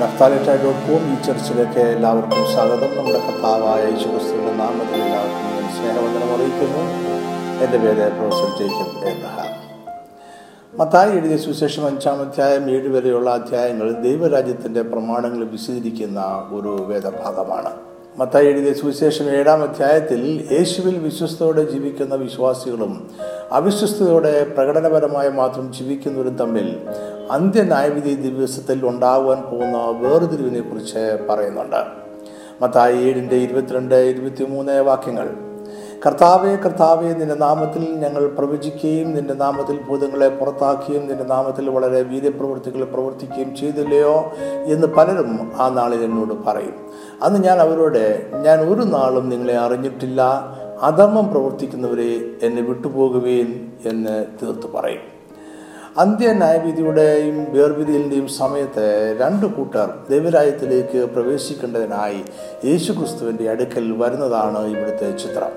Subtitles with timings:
[0.00, 2.90] നഫ്താലിറ്റായി dot com ഈ ചർച്ചിലേക്ക് എല്ലാവർക്കും സ്വാഗതം.
[2.96, 6.82] നമ്മുടെ കർത്താവായ യേശുക്രിസ്തുവിന്റെ നാമത്തിൽ എല്ലാവർക്കും ഞാൻ സ്നേഹവന്ദനം അറിയിക്കുന്നു.
[7.64, 9.50] എന്റെ പേര് പ്രൊഫസർ ജേക്കബ് എബ്രഹാം
[10.78, 16.20] മത്തായി എഴുതിയ സുശേഷം അഞ്ചാം അധ്യായം ഏഴ് വരെയുള്ള അധ്യായങ്ങൾ ദൈവരാജ്യത്തിന്റെ പ്രമാണങ്ങൾ വിശദീകരിക്കുന്ന
[16.52, 17.72] ഒരു വേദഭാഗമാണ്
[18.18, 20.20] മത്തായി എഴുതിയ സുവിശേഷം ഏഴാം അധ്യായത്തിൽ
[20.52, 22.92] യേശുവിൽ വിശ്വസ്തയോടെ ജീവിക്കുന്ന വിശ്വാസികളും
[23.52, 26.68] അവിശ്വസ്തയോടെ പ്രകടനപരമായി മാത്രം ജീവിക്കുന്നവരും തമ്മിൽ
[27.30, 32.04] അന്ത്യന്യായവിധി ദിവസത്തിൽ ഉണ്ടാകുവാൻ പോകുന്ന വേർതിരിവിനെ കുറിച്ച് പറയുന്നുണ്ട്.
[32.62, 35.30] മത്തായി ഏഴിന്റെ ഇരുപത്തിരണ്ട് ഇരുപത്തിമൂന്ന് വാക്യങ്ങൾ.
[36.06, 43.56] കർത്താവെ കർത്താവെ നിന്റെ നാമത്തിൽ ഞങ്ങൾ പ്രവചിക്കുകയും നിന്റെ നാമത്തിൽ ഭൂതങ്ങളെ പുറത്താക്കുകയും നിന്റെ നാമത്തിൽ വളരെ വീര്യപ്രവൃത്തികൾ പ്രവർത്തിക്കുകയും
[43.56, 44.32] ചെയ്തില്ലയോ?
[44.64, 46.74] എന്ന് പലരും ആ നാളിൽ എന്നോട് പറയും.
[47.22, 50.22] അന്ന് ഞാൻ അവരോട് ഞാൻ ഒരു നാളും നിങ്ങളെ അറിഞ്ഞിട്ടില്ല.
[50.82, 55.13] അധർമ്മം പ്രവർത്തിക്കുന്നവരെ എന്നെ വിട്ടുപോകുവേൻ എന്ന് തീർത്തു പറയും.
[55.98, 62.24] അന്ത്യ ന്യായവിധിയുടെയും വേർവിധിയിന്റെയും സമയത്ത് രണ്ട് കൂട്ടർ ദൈവരാജ്യത്തിലേക്ക് പ്രവേശിക്കേണ്ടതിനായി
[62.64, 65.52] യേശുക്രിസ്തുവിന്റെ അടുക്കൽ വരുന്നതാണ് ഇവിടുത്തെ ചിത്രം.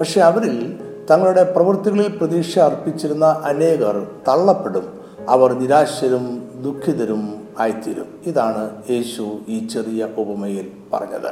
[0.00, 0.80] പക്ഷെ അവരിൽ
[1.10, 8.06] തങ്ങളുടെ പ്രവൃത്തികളിൽ പ്രതീക്ഷ അർപ്പിച്ചിരുന്ന അനേകർ തള്ളപ്പെടും അവർ നിരാശരും ദുഃഖിതരും ആയിത്തീരും.
[8.26, 11.30] ഇതാണ് യേശു ഈ ചെറിയ ഉപമയിൽ പറഞ്ഞത്.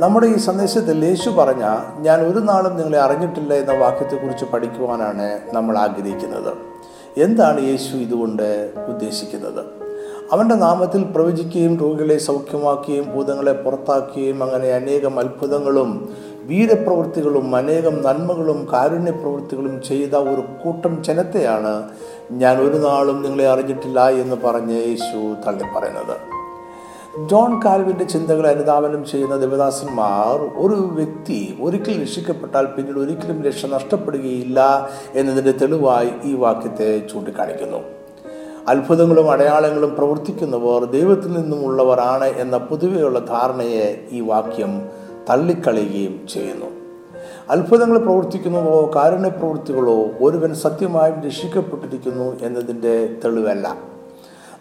[0.00, 6.71] നമ്മുടെ ഈ സന്ദേശത്തിൽ യേശു പറഞ്ഞ ഞാൻ ഒരു നാളും നിങ്ങളെ അറിഞ്ഞിട്ടില്ല എന്ന വാക്യത്തെക്കുറിച്ച് പഠിക്കുവാനാണ് നമ്മൾ ആഗ്രഹിക്കുന്നത്.
[7.18, 9.64] എന്താണ് യേശു ഇതുകൊണ്ട് ഉദ്ദേശിക്കുന്നത്?
[10.32, 20.14] അവന്റെ നാമത്തിൽ പ്രവചിക്കുകയും രോഗികളെ സൗഖ്യമാക്കുകയും ഭൂതങ്ങളെ പുറത്താക്കുകയും അങ്ങനെ അനേകം അത്ഭുതങ്ങളും വീരപ്രവൃത്തികളും അനേകം നന്മകളും കാരുണ്യപ്രവൃത്തികളും ചെയ്ത
[20.14, 21.88] ഒരു കൂട്ടം ജനത്തെയാണ്
[22.30, 26.41] ഞാൻ ഒരു നാളും നിങ്ങളെ അറിഞ്ഞിട്ടില്ല എന്ന് പറഞ്ഞ് യേശു തള്ളിപ്പറയുന്നത്.
[27.20, 35.52] ജോൺ കാൽവിന്റെ ചിന്തകളെ അനുധാവനം ചെയ്യുന്ന ദേവദാസന്മാർ ഒരു വ്യക്തി ഒരിക്കൽ രക്ഷിക്കപ്പെട്ടാൽ പിന്നീട് ഒരിക്കലും രക്ഷ നഷ്ടപ്പെടുകയില്ല എന്നതിന്റെ
[35.52, 37.78] തെളിവായി ഈ വാക്യത്തെ ചൂണ്ടിക്കാണിക്കുന്നു.
[38.68, 44.88] അത്ഭുതങ്ങളും അടയാളങ്ങളും പ്രവർത്തിക്കുന്നവർ ദൈവത്തിൽ നിന്നുമുള്ളവരാണ് എന്ന പൊതുവെയുള്ള ധാരണയെ ഈ വാക്യം
[45.30, 46.66] തള്ളിക്കളയുകയും ചെയ്യുന്നു.
[47.50, 53.91] അത്ഭുതങ്ങൾ പ്രവർത്തിക്കുന്നതോ കാരുണ്യപ്രവൃത്തികളോ ഒരുവൻ സത്യമായും രക്ഷിക്കപ്പെട്ടിരിക്കുന്നു എന്നതിന്റെ തെളിവല്ല.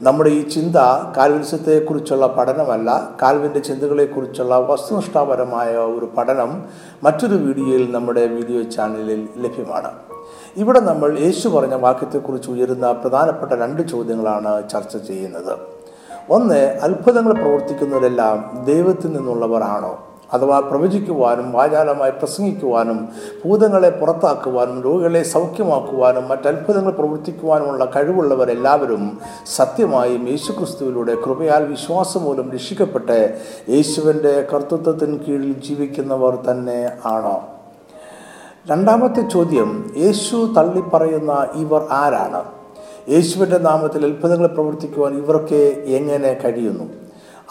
[0.06, 0.75] നമ്മുടെ ഈ ചിന്ത
[1.17, 2.89] കാൽവിൻസത്തെക്കുറിച്ചുള്ള പഠനമല്ല
[3.22, 6.51] കാൽവിന്റെ ചിന്തകളെക്കുറിച്ചുള്ള വസ്തുനിഷ്ഠാപരമായ ഒരു പഠനം
[7.03, 9.91] മറ്റൊരു വീഡിയോയിൽ നമ്മുടെ വീഡിയോ ചാനലിൽ ലഭ്യമാണ്.
[10.57, 15.53] ഇവിടെ നമ്മൾ യേശു പറഞ്ഞ വാക്യത്തെക്കുറിച്ച് ഉയരുന്ന പ്രധാനപ്പെട്ട രണ്ട് ചോദ്യങ്ങളാണ് ചർച്ച ചെയ്യുന്നത്.
[16.29, 19.94] ഒന്ന് അത്ഭുതങ്ങൾ പ്രവർത്തിക്കുന്നവരെല്ലാം ദൈവത്തിൽ നിന്നുള്ളവരാണോ?
[20.33, 23.09] അഥവാ പ്രവചിക്കുവാനും വാചാലമായി പ്രസംഗിക്കുവാനും
[23.45, 29.19] ഭൂതങ്ങളെ പുറത്താക്കുവാനും രോഗികളെ സൗഖ്യമാക്കുവാനും മറ്റത്ഭുതങ്ങൾ പ്രവർത്തിക്കുവാനുമുള്ള കഴിവുള്ളവരെല്ലാവരും
[29.55, 37.43] സത്യമായും യേശുക്രിസ്തുവിലൂടെ കൃപയാൽ വിശ്വാസം മൂലം രക്ഷിക്കപ്പെട്ട് യേശുവിന്റെ കർത്തൃത്വത്തിന് കീഴിൽ ജീവിക്കുന്നവർ തന്നെ ആണോ.
[38.71, 42.43] രണ്ടാമത്തെ ചോദ്യം യേശു തള്ളിപ്പറയുന്ന ഇവർ ആരാണ്?
[43.09, 46.83] യേശുവിന്റെ നാമത്തിൽ അത്ഭുതങ്ങൾ പ്രവർത്തിക്കുവാൻ ഇവർക്ക് എങ്ങനെ കഴിയുന്നു?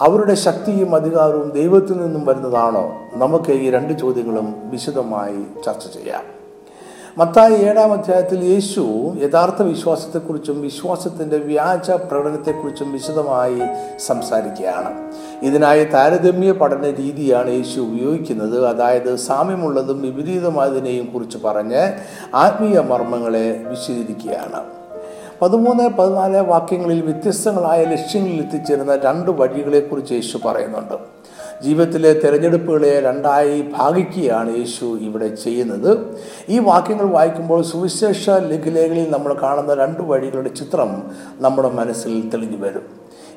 [0.00, 2.92] അവരുടെ ശക്തിയും അധികാരവും ദൈവത്തിൽ നിന്നും വരുന്നതാണോ?
[3.14, 6.40] നമുക്ക് ഈ രണ്ട് ചോദ്യങ്ങളും വിശദമായി ചർച്ച ചെയ്യാം.
[7.18, 8.80] മത്തായി ഏഴാം അധ്യായത്തിൽ യേശു
[9.22, 13.60] യഥാർത്ഥ വിശ്വാസത്തെക്കുറിച്ചും വിശ്വാസത്തിന്റെ വ്യാജ പ്രകടനത്തെക്കുറിച്ചും വിശദമായി
[13.98, 15.12] സംസാരിക്കുകയാണ്.
[15.42, 18.66] ഇതിനായി താരതമ്യ പഠന രീതിയാണ് യേശു ഉപയോഗിക്കുന്നത്.
[18.66, 21.92] അതായത് സാമ്യമുള്ളതും വിപരീതമായതിനെയും കുറിച്ച് പറഞ്ഞ്
[22.34, 24.79] ആത്മീയ മർമ്മങ്ങളെ വിശദീകരിക്കുകയാണ്.
[25.42, 30.96] പതിമൂന്ന് പതിനാല് വാക്യങ്ങളിൽ വ്യത്യസ്തങ്ങളായ ലക്ഷ്യങ്ങളിൽ എത്തിച്ചേരുന്ന രണ്ട് വഴികളെക്കുറിച്ച് യേശു പറയുന്നുണ്ട്.
[31.62, 35.90] ജീവിതത്തിലെ തിരഞ്ഞെടുപ്പുകളെ രണ്ടായി ഭാഗിക്കുകയാണ് യേശു ഇവിടെ ചെയ്യുന്നത്.
[36.48, 41.02] ഈ വാക്യങ്ങൾ വായിക്കുമ്പോൾ സുവിശേഷ ലഘുലേഖകളിൽ നമ്മൾ കാണുന്ന രണ്ട് വഴികളുടെ ചിത്രം
[41.38, 42.86] നമ്മുടെ മനസ്സിൽ തെളിഞ്ഞു വരും.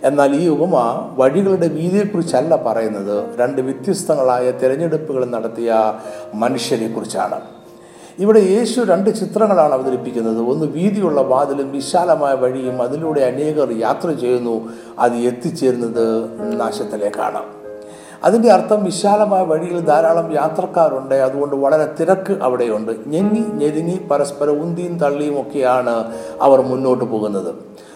[0.04, 0.76] എന്നാൽ ഈ ഉപമ
[1.18, 3.38] വഴികളുടെ വീതിയെക്കുറിച്ചല്ല പറയുന്നത്.
[3.40, 5.94] രണ്ട് വ്യത്യസ്തങ്ങളായ തിരഞ്ഞെടുപ്പുകൾ നടത്തിയ
[6.34, 7.40] മനുഷ്യരെക്കുറിച്ചാണ്.
[8.20, 10.38] ഇവിടെ യേശു രണ്ട് ചിത്രങ്ങളാണ് അവതരിപ്പിക്കുന്നത്.
[10.38, 14.70] ഒന്ന് വീതിയുള്ള വാതിലും വിശാലമായ വഴിയും അതിലൂടെ അനേകർ യാത്ര ചെയ്യുന്നു.
[15.00, 16.30] അത് എത്തിച്ചേരുന്നത്
[16.62, 17.63] നാശത്തിലേക്കാണ്.
[18.24, 21.16] അതിന്റെ അർത്ഥം വിശാലമായ വഴിയിൽ ധാരാളം യാത്രക്കാരുണ്ട്.
[21.16, 22.92] അതുകൊണ്ട് വളരെ തിരക്ക് അവിടെയുണ്ട്.
[23.08, 27.56] ഞെങ്ങി ഞെരുങ്ങി പരസ്പരം ഉന്തിയും തള്ളിയും ഒക്കെയാണ് അവർ മുന്നോട്ട് പോകുന്നത്.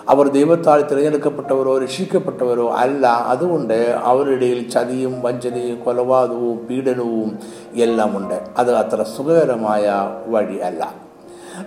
[0.10, 3.08] അവർ ദൈവത്താൽ തിരഞ്ഞെടുക്കപ്പെട്ടവരോ രക്ഷിക്കപ്പെട്ടവരോ അല്ല.
[3.08, 7.40] അതുകൊണ്ട് അവരുടെ ചതിയും വഞ്ചനയും കൊലപാതകവും പീഡനവും
[7.76, 8.44] എല്ലാം ഉണ്ട്.
[8.58, 11.07] അത് അത്ര സുഖകരമായ വഴി അല്ല.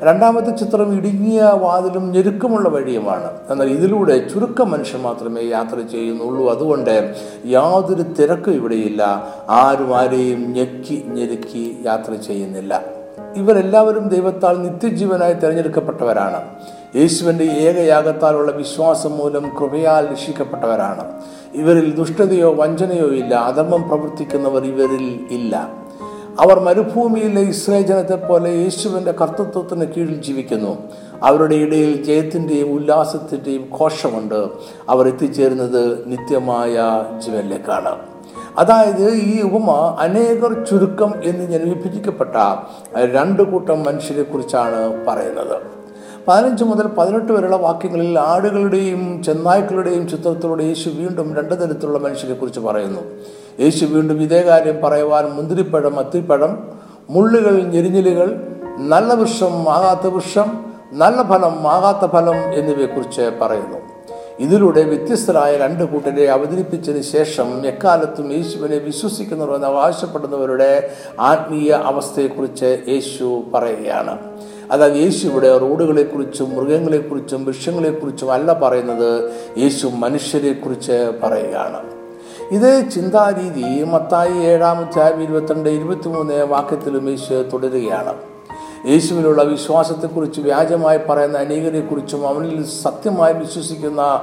[0.02, 3.30] രണ്ടാമത്തെ ചിത്രം ഇടുങ്ങിയ വാതിലും ഞെരുക്കമുള്ള വഴിയുമാണ്.
[3.50, 6.50] എന്നാൽ ഇതിലൂടെ ചുരുക്കം മനുഷ്യർ മാത്രമേ യാത്ര ചെയ്യുന്നുള്ളൂ.
[6.50, 7.14] അതുകൊണ്ട്
[7.46, 9.28] യാതൊരു തിരക്കും ഇവിടെയില്ല.
[9.48, 12.82] ആരും ആരെയും ഞെക്കി ഞെരുക്കി യാത്ര ചെയ്യുന്നില്ല.
[13.36, 16.42] ഇവരെല്ലാവരും ദൈവത്താൽ നിത്യജീവനായി തിരഞ്ഞെടുക്കപ്പെട്ടവരാണ്.
[16.96, 21.04] യേശുവിന്റെ ഏകയാഗത്താലുള്ള വിശ്വാസം മൂലം കൃപയാൽ രക്ഷിക്കപ്പെട്ടവരാണ്.
[21.54, 23.34] ഇവരിൽ ദുഷ്ടതയോ വഞ്ചനയോ ഇല്ല.
[23.34, 25.79] അധർമ്മം പ്രവർത്തിക്കുന്നവർ ഇവരിൽ ഇല്ല.
[26.40, 30.78] അവർ മരുഭൂമിയിലെ ഇസ്രായേൽ ജനത്തെ പോലെ യേശുവിന്റെ കർത്തൃത്വത്തിന് കീഴിൽ ജീവിക്കുന്നു.
[31.22, 34.48] അവരുടെ ഇടയിൽ ജയത്തിന്റെയും ഉല്ലാസത്തിന്റെയും ഘോഷമുണ്ട്.
[34.88, 36.74] അവർ എത്തിച്ചേരുന്നത് നിത്യമായ
[37.24, 37.98] ജീവനിലേക്കാണ്.
[38.58, 42.36] അതായത് ഈ ഉപമ അനേകർ ചുരുക്കം എന്ന് ഞാൻ വിഭജിക്കപ്പെട്ട
[42.96, 45.80] രണ്ട് കൂട്ടം മനുഷ്യരെ കുറിച്ചാണ് പറയുന്നത്.
[46.28, 53.00] പതിനഞ്ച് മുതൽ പതിനെട്ട് വരെയുള്ള വാക്യങ്ങളിൽ ആടുകളുടെയും ചെന്നായ്ക്കളുടെയും ചിത്രത്തിലൂടെ യേശു വീണ്ടും രണ്ട് തരത്തിലുള്ള മനുഷ്യരെ കുറിച്ച് പറയുന്നു.
[53.60, 56.68] യേശു വീണ്ടും ഇതേ കാര്യം പറയുവാൻ മുന്തിരിപ്പഴം അത്തിപ്പഴം
[57.10, 63.78] മുള്ളുകൾ ഞെരിഞ്ഞിലുകൾ നല്ല വൃക്ഷം ആകാത്ത വൃക്ഷം നല്ല ഫലം ആകാത്ത ഫലം എന്നിവയെക്കുറിച്ച് പറയുന്നു.
[64.38, 70.90] ഇതിലൂടെ വ്യത്യസ്തരായ രണ്ട് കൂട്ടരെ അവതരിപ്പിച്ചതിന് ശേഷം എക്കാലത്തും യേശുവിനെ വിശ്വസിക്കുന്നവർ എന്ന് അവകാശപ്പെടുന്നവരുടെ
[71.20, 74.18] ആത്മീയ അവസ്ഥയെക്കുറിച്ച് യേശു പറയുകയാണ്.
[74.70, 81.99] അതായത് യേശുവിടെ റോഡുകളെക്കുറിച്ചും മൃഗങ്ങളെക്കുറിച്ചും വൃക്ഷങ്ങളെക്കുറിച്ചും അല്ല പറയുന്നത് യേശു മനുഷ്യരെക്കുറിച്ച് പറയുകയാണ്.
[82.52, 88.14] ഇതേ ചിന്താരീതി മത്തായി ഏഴാമധ്യായം ഇരുപത്തിരണ്ട് ഇരുപത്തിമൂന്ന് വാക്യത്തിലും യേശു തുടരുകയാണ്.
[88.88, 94.22] യേശുവിനുള്ള വിശ്വാസത്തെക്കുറിച്ച് വ്യാജമായി പറയുന്ന അനേകരെക്കുറിച്ചും അവനിൽ സത്യമായി വിശ്വസിക്കുന്ന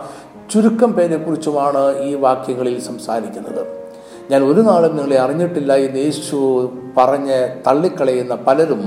[0.51, 3.89] ചുരുക്കം പേരെക്കുറിച്ചുമാണ് ഈ വാക്യങ്ങളിൽ സംസാരിക്കുന്നത്.
[4.31, 8.83] ഞാൻ ഒരു നാളും നിങ്ങളെ അറിഞ്ഞിട്ടില്ല എന്ന് യേശു പറഞ്ഞ് തള്ളിക്കളയുന്ന പലരും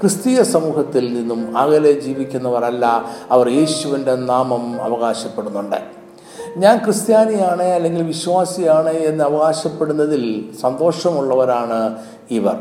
[0.00, 3.04] ക്രിസ്തീയ സമൂഹത്തിൽ നിന്നും അകലെ ജീവിക്കുന്നവരല്ല.
[3.30, 5.97] അവർ യേശുവിന്റെ നാമം അവകാശപ്പെടുന്നുണ്ട്.
[6.56, 11.94] ഞാൻ ക്രിസ്ത്യാനിയാണ് അല്ലെങ്കിൽ വിശ്വാസിയാണ് എന്ന് അവകാശപ്പെടുന്നതിൽ സന്തോഷമുള്ളവരാണ്
[12.30, 12.56] ഇവർ.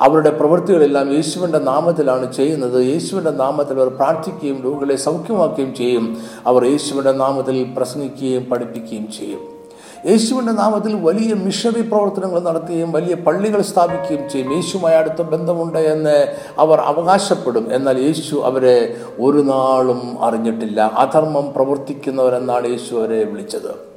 [0.00, 2.84] അവരുടെ പ്രവൃത്തികളെല്ലാം യേശുവിന്റെ നാമത്തിലാണ് ചെയ്യുന്നത്.
[2.84, 6.18] യേശുവിന്റെ നാമത്തിൽ അവർ പ്രാർത്ഥിക്കുകയും രോഗികളെ സൗഖ്യമാക്കുകയും ചെയ്യും.
[6.46, 9.59] അവർ യേശുവിന്റെ നാമത്തിൽ പ്രസംഗിക്കുകയും പഠിപ്പിക്കുകയും ചെയ്യും.
[10.06, 14.54] യേശുവിന്റെ നാമത്തിൽ വലിയ മിഷണറി പ്രവർത്തനങ്ങൾ നടത്തുകയും വലിയ പള്ളികൾ സ്ഥാപിക്കുകയും ചെയ്യും.
[14.54, 17.74] യേശുമായി അടുത്ത ബന്ധമുണ്ട് എന്ന് അവർ അവകാശപ്പെടും.
[17.74, 20.80] എന്നാൽ യേശു അവരെ ഒരു നാളും അറിഞ്ഞിട്ടില്ല.
[20.80, 23.90] അധർമ്മം പ്രവർത്തിക്കുന്നവരെന്നാണ് യേശു അവരെ വിളിച്ചത്.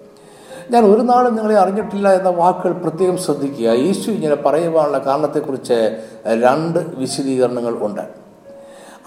[0.72, 3.70] ഞാൻ ഒരു നാളും നിങ്ങളെ അറിഞ്ഞിട്ടില്ല എന്ന വാക്കുകൾ പ്രത്യേകം ശ്രദ്ധിക്കുക.
[3.70, 5.98] യേശു ഇങ്ങനെ പറയുവാനുള്ള കാരണത്തെക്കുറിച്ച്
[6.44, 8.24] രണ്ട് വിശദീകരണങ്ങൾ ഉണ്ട്.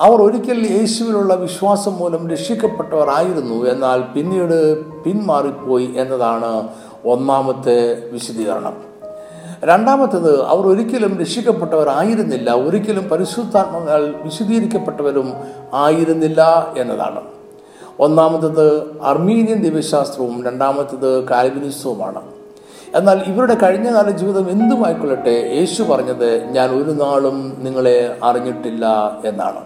[0.00, 3.70] അവർ ഒരിക്കൽ യേശുവിലുള്ള വിശ്വാസം മൂലം രക്ഷിക്കപ്പെട്ടവർ ആയിരുന്നു.
[3.70, 6.68] എന്നാൽ പിന്നീട് പിന്മാറിപ്പോയി എന്നതാണ്
[7.06, 8.96] ഒന്നാമത്തെ വിശദീകരണം.
[9.64, 12.50] രണ്ടാമത്തേത് അവർ ഒരിക്കലും രക്ഷിക്കപ്പെട്ടവരായിരുന്നില്ല.
[12.50, 15.32] ഒരിക്കലും പരിശുദ്ധാത്മങ്ങൾ വിശദീകരിക്കപ്പെട്ടവരും
[15.74, 17.20] ആയിരുന്നില്ല എന്നതാണ്.
[18.00, 22.22] ഒന്നാമത്തത് അർമീനിയൻ ദിവ്യശാസ്ത്രവും രണ്ടാമത്തത് കാൽവിനിസവുമാണ്.
[22.94, 28.86] എന്നാൽ ഇവരുടെ കഴിഞ്ഞകാല ജീവിതം എന്തുമായിക്കൊള്ളട്ടെ യേശു പറഞ്ഞത് ഞാൻ ഒരു നാളും നിങ്ങളെ അറിഞ്ഞിട്ടില്ല
[29.24, 29.65] എന്നാണ്.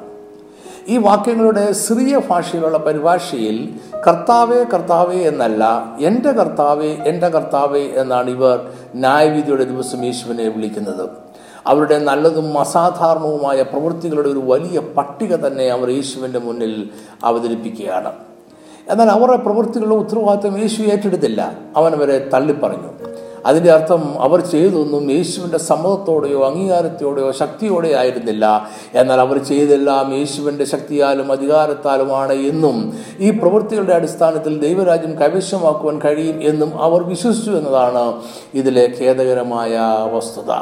[0.89, 9.65] ഈ വാക്യങ്ങളുടെ സിറിയ ഭാഷയിലുള്ള പരിഭാഷയിൽ കർത്താവേ കർത്താവേ എന്നല്ല എന്റെ കർത്താവേ എന്റെ കർത്താവേ എന്നാണ് ഇവർ ന്യായവിധിയുടെ
[9.65, 11.11] ദിവസം യേശുവിനെ വിളിക്കുന്നത്.
[11.67, 16.91] അവരുടെ നല്ലതും അസാധാരണവുമായ പ്രവൃത്തികളുടെ ഒരു വലിയ പട്ടിക തന്നെ അവർ യേശുവിന്റെ മുന്നിൽ
[17.25, 18.13] അവതരിപ്പിക്കുകയാണ്.
[18.89, 21.53] എന്നാൽ അവരുടെ പ്രവൃത്തികളുടെ ഉത്തരവാദിത്വം യേശു ഏറ്റെടുത്തില്ല.
[21.77, 23.00] അവൻ അവരെ തള്ളിപ്പറഞ്ഞു.
[23.47, 28.71] അതിന്റെ അർത്ഥം അവർ ചെയ്തൊന്നും യേശുവിന്റെ സമ്മതത്തോടെയോ അംഗീകാരത്തോടെയോ ശക്തിയോടെ ആയിരുന്നില്ല.
[28.95, 37.03] എന്നാൽ അവർ ചെയ്തെല്ലാം യേശുവിന്റെ ശക്തിയാലും അധികാരത്താലുമാണ് എന്നും ഈ പ്രവൃത്തികളുടെ അടിസ്ഥാനത്തിൽ ദൈവരാജ്യം കൈവശമാക്കുവാൻ കഴിയും എന്നും അവർ
[37.03, 38.23] വിശ്വസിച്ചു എന്നതാണ്
[38.55, 39.79] ഇതിലെ ഖേദകരമായ
[40.13, 40.53] വസ്തുത.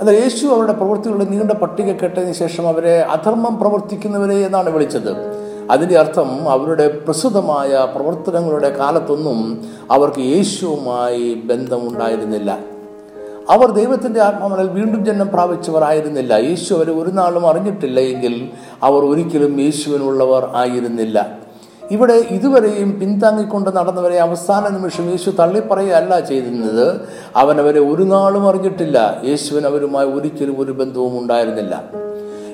[0.00, 5.42] എന്നാൽ യേശു അവരുടെ പ്രവൃത്തികളുടെ നീണ്ട പട്ടിക കെട്ടതിന് ശേഷം അവരെ അധർമ്മം പ്രവർത്തിക്കുന്നവരെ എന്നാണ് വിളിച്ചത്.
[5.70, 12.58] അതിന്റെ അർത്ഥം അവരുടെ പ്രസിദ്ധമായ പ്രവർത്തനങ്ങളുടെ കാലത്തൊന്നും അവർക്ക് യേശുവുമായി ബന്ധമുണ്ടായിരുന്നില്ല.
[13.50, 18.48] അവർ ദൈവത്തിന്റെ ആത്മാവിനാൽ വീണ്ടും ജന്മം പ്രാപിച്ചവരായിരുന്നില്ല യേശു അവരെ ഒരു നാളും അറിഞ്ഞിട്ടില്ല എങ്കിൽ
[18.82, 21.38] അവർ ഒരിക്കലും യേശുവിനുള്ളവർ ആയിരുന്നില്ല.
[21.90, 27.00] ഇവിടെ ഇതുവരെയും പിന്താങ്ങിക്കൊണ്ട് നടന്നവരെ അവസാന നിമിഷം യേശു തള്ളിപ്പറയല്ല ചെയ്തിരുന്നത്.
[27.36, 29.22] അവൻ അവരെ ഒരു നാളും അറിഞ്ഞിട്ടില്ല.
[29.24, 32.02] യേശുവിന് അവരുമായി ഒരിക്കലും ഒരു ബന്ധവും ഉണ്ടായിരുന്നില്ല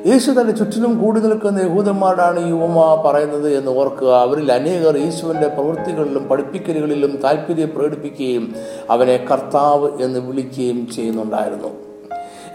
[0.07, 4.09] യേശു തന്റെ ചുറ്റിലും കൂടി നിൽക്കുന്ന യഹൂദന്മാരാണ് ഈ ഉപമ പറയുന്നത് എന്ന് ഓർക്കുക.
[4.09, 8.55] അവരിൽ അനേകർ യേശുവിന്റെ പ്രവൃത്തികളിലും പഠിപ്പിക്കലുകളിലും താല്പര്യം പ്രകടിപ്പിക്കുകയും
[8.91, 11.69] അവനെ കർത്താവ് എന്ന് വിളിക്കുകയും ചെയ്യുന്നുണ്ടായിരുന്നു.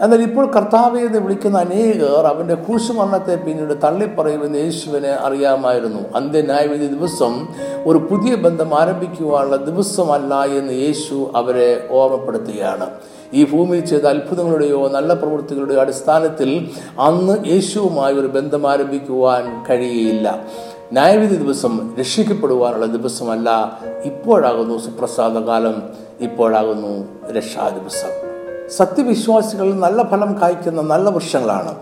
[0.02, 6.16] എന്നാൽ ഇപ്പോൾ കർത്താവ് എന്ന് വിളിക്കുന്ന അനേകർ അവന്റെ ക്രൂശുമരണത്തെ പിന്നീട് തള്ളിപ്പറയുമെന്ന് യേശുവിനെ അറിയാമായിരുന്നു.
[6.16, 7.48] അന്ത്യന്യായവിധി ദിവസം
[7.86, 12.86] ഒരു പുതിയ ബന്ധം ആരംഭിക്കുവാനുള്ള ദിവസമല്ല എന്ന് യേശു അവരെ ഓർമ്മപ്പെടുത്തുകയാണ്.
[13.32, 16.68] ഈ ഭൂമിയിൽ ചെയ്ത അത്ഭുതങ്ങളുടെയോ നല്ല പ്രവൃത്തികളുടെയോ അടിസ്ഥാനത്തിൽ
[17.00, 20.44] അന്ന് യേശുവുമായി ഒരു ബന്ധം ആരംഭിക്കുവാൻ കഴിയുകയില്ല
[20.92, 25.82] ന്യായവിധി ദിവസം രക്ഷിക്കപ്പെടുവാനുള്ള ദിവസമല്ല ഇപ്പോഴാകുന്നു സുപ്രസാദ കാലം
[26.20, 28.34] ഇപ്പോഴാകുന്നു രക്ഷാ ദിവസം
[28.68, 31.74] സത്യവിശ്വാസികൾ നല്ല ഫലം കായ്ക്കുന്ന നല്ല വൃക്ഷങ്ങളാണ്.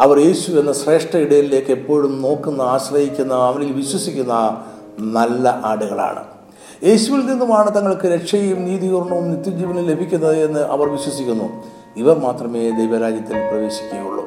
[0.00, 4.62] അവർ യേശു എന്ന ശ്രേഷ്ഠ ഇടയിലേക്ക് എപ്പോഴും നോക്കുന്ന ആശ്രയിക്കുന്ന അവനിൽ വിശ്വസിക്കുന്ന
[5.00, 6.35] നല്ല ആടുകളാണ്.
[6.84, 11.62] യേശുവിൽ നിന്നുമാണ് തങ്ങൾക്ക് രക്ഷയും നീതികരണവും നിത്യജീവനും ലഭിക്കുന്നത് എന്ന് അവർ വിശ്വസിക്കുന്നു.
[11.96, 14.26] ഇവർ മാത്രമേ ദൈവരാജ്യത്തിൽ പ്രവേശിക്കുകയുള്ളൂ.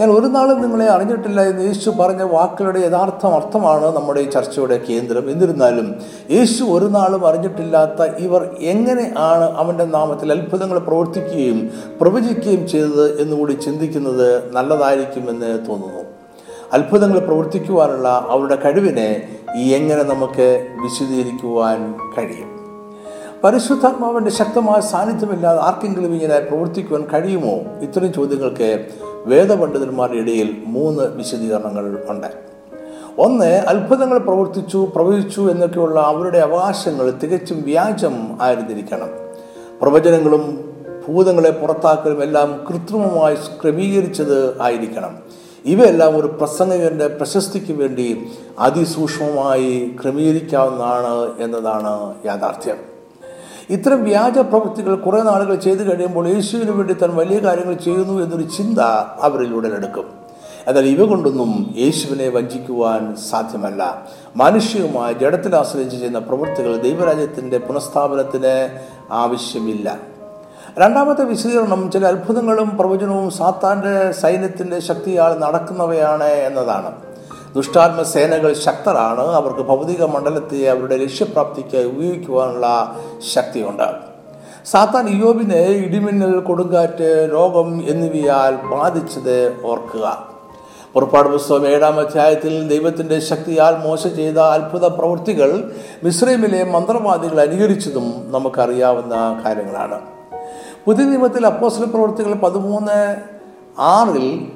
[0.00, 5.30] ഞാൻ ഒരു നാളും നിങ്ങളെ അറിഞ്ഞിട്ടില്ല എന്ന് യേശു പറഞ്ഞ വാക്കുകളുടെ യഥാർത്ഥ അർത്ഥമാണ് നമ്മുടെ ഈ ചർച്ചയുടെ കേന്ദ്രം.
[5.30, 5.94] എന്നിരുന്നാലും
[6.30, 15.68] യേശു ഒരു നാളും അറിഞ്ഞിട്ടില്ലാത്ത ഇവർ എങ്ങനെയാണ് അവന്റെ നാമത്തിൽ അത്ഭുതങ്ങൾ പ്രവർത്തിക്കുകയും പ്രവചിക്കുകയും ചെയ്തത് എന്നുകൂടി ചിന്തിക്കുന്നത് നല്ലതായിരിക്കുമെന്ന്
[15.68, 16.04] തോന്നുന്നു.
[16.72, 22.60] അത്ഭുതങ്ങൾ പ്രവർത്തിക്കുവാനുള്ള അവരുടെ കഴിവിനെ എങ്ങനെ നമുക്ക് വിശദീകരിക്കുവാൻ കഴിയും?
[23.44, 27.52] പരിശുദ്ധാത്മാവിന്റെ ശക്തമായ സാന്നിധ്യമില്ലാതെ ആർക്കെങ്കിലും ഇങ്ങനെ പ്രവർത്തിക്കുവാൻ കഴിയുമോ?
[27.80, 28.86] ഇത്തരം ചോദ്യങ്ങൾക്ക്
[29.26, 32.26] വേദപണ്ഡിതന്മാരുടെ ഇടയിൽ മൂന്ന് വിശദീകരണങ്ങൾ ഉണ്ട്.
[33.18, 39.08] ഒന്ന് അത്ഭുതങ്ങൾ പ്രവർത്തിച്ചു പ്രവചിച്ചു എന്നൊക്കെയുള്ള അവരുടെ അവകാശങ്ങൾ തികച്ചും വ്യാജം ആയിരുന്നിരിക്കണം.
[39.82, 40.70] പ്രവചനങ്ങളും
[41.08, 45.39] ഭൂതങ്ങളെ പുറത്താക്കലും എല്ലാം കൃത്രിമമായി ക്രമീകരിച്ചത് ആയിരിക്കണം.
[45.66, 48.26] ഇവയെല്ലാം ഒരു പ്രസംഗകന്റെ പ്രശസ്തിക്ക് വേണ്ടി
[48.58, 52.76] അതിസൂക്ഷ്മമായി ക്രമീകരിക്കാവുന്നതാണ് എന്നതാണ് യാഥാർത്ഥ്യം.
[53.70, 58.78] ഇത്തരം വ്യാജ പ്രവൃത്തികൾ കുറേ നാളുകൾ ചെയ്തു കഴിയുമ്പോൾ യേശുവിന് വേണ്ടി തൻ വലിയ കാര്യങ്ങൾ ചെയ്യുന്നു എന്നൊരു ചിന്ത
[59.20, 60.20] അവരിൽ ഉടലെടുക്കും
[60.66, 64.06] എന്നാൽ ഇവ കൊണ്ടൊന്നും യേശുവിനെ വഞ്ചിക്കുവാൻ സാധ്യമല്ല.
[64.36, 68.78] മാനുഷികമായ ജഡത്തിൽ ആശ്രയിച്ച് ചെയ്യുന്ന പ്രവൃത്തികൾ ദൈവരാജ്യത്തിന്റെ പുനഃസ്ഥാപനത്തിന്
[69.10, 69.98] ആവശ്യമില്ല.
[70.78, 76.92] രണ്ടാമത്തെ വിശദീകരണം ചില അത്ഭുതങ്ങളും പ്രവചനവും സാത്താന്റെ സൈന്യത്തിന്റെ ശക്തിയാൽ നടക്കുന്നവയാണ് എന്നതാണ്.
[77.54, 79.20] ദുഷ്ടാത്മ സേനകൾ ശക്തരാണ്.
[79.20, 82.96] അവർക്ക് ഭൗതിക മണ്ഡലത്തെ അവരുടെ ലക്ഷ്യപ്രാപ്തിക്കായി ഉപയോഗിക്കുവാനുള്ള
[83.34, 84.10] ശക്തിയുണ്ട്.
[84.66, 90.26] സാത്താൻ യോബിനെ ഇടിമിന്നൽ കൊടുങ്കാറ്റ് രോഗം എന്നിവയാൽ ബാധിച്ചത് ഓർക്കുക.
[90.92, 95.72] പുറപ്പാട് പുസ്തകം ഏഴാം അധ്യായത്തിൽ ദൈവത്തിന്റെ ശക്തിയാൽ മോശ ചെയ്ത അത്ഭുത പ്രവൃത്തികൾ
[96.04, 100.19] മിശ്രൈമിലെ മന്ത്രവാദികൾ അനുകരിച്ചതും നമുക്കറിയാവുന്ന കാര്യങ്ങളാണ്.
[100.86, 103.16] പുതിയ നിയമത്തിൽ അപ്പോസ്റ്റൽ പ്രവർത്തികൾ പതിമൂന്ന്
[103.78, 104.46] ആറിൽ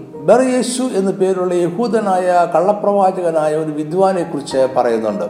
[0.54, 5.24] യേശു എന്നു പേരുള്ള യഹൂദനായ കള്ളപ്രവാചകനായ ഒരു വിദ്വാനെ കുറിച്ച് പറയുന്നുണ്ട്.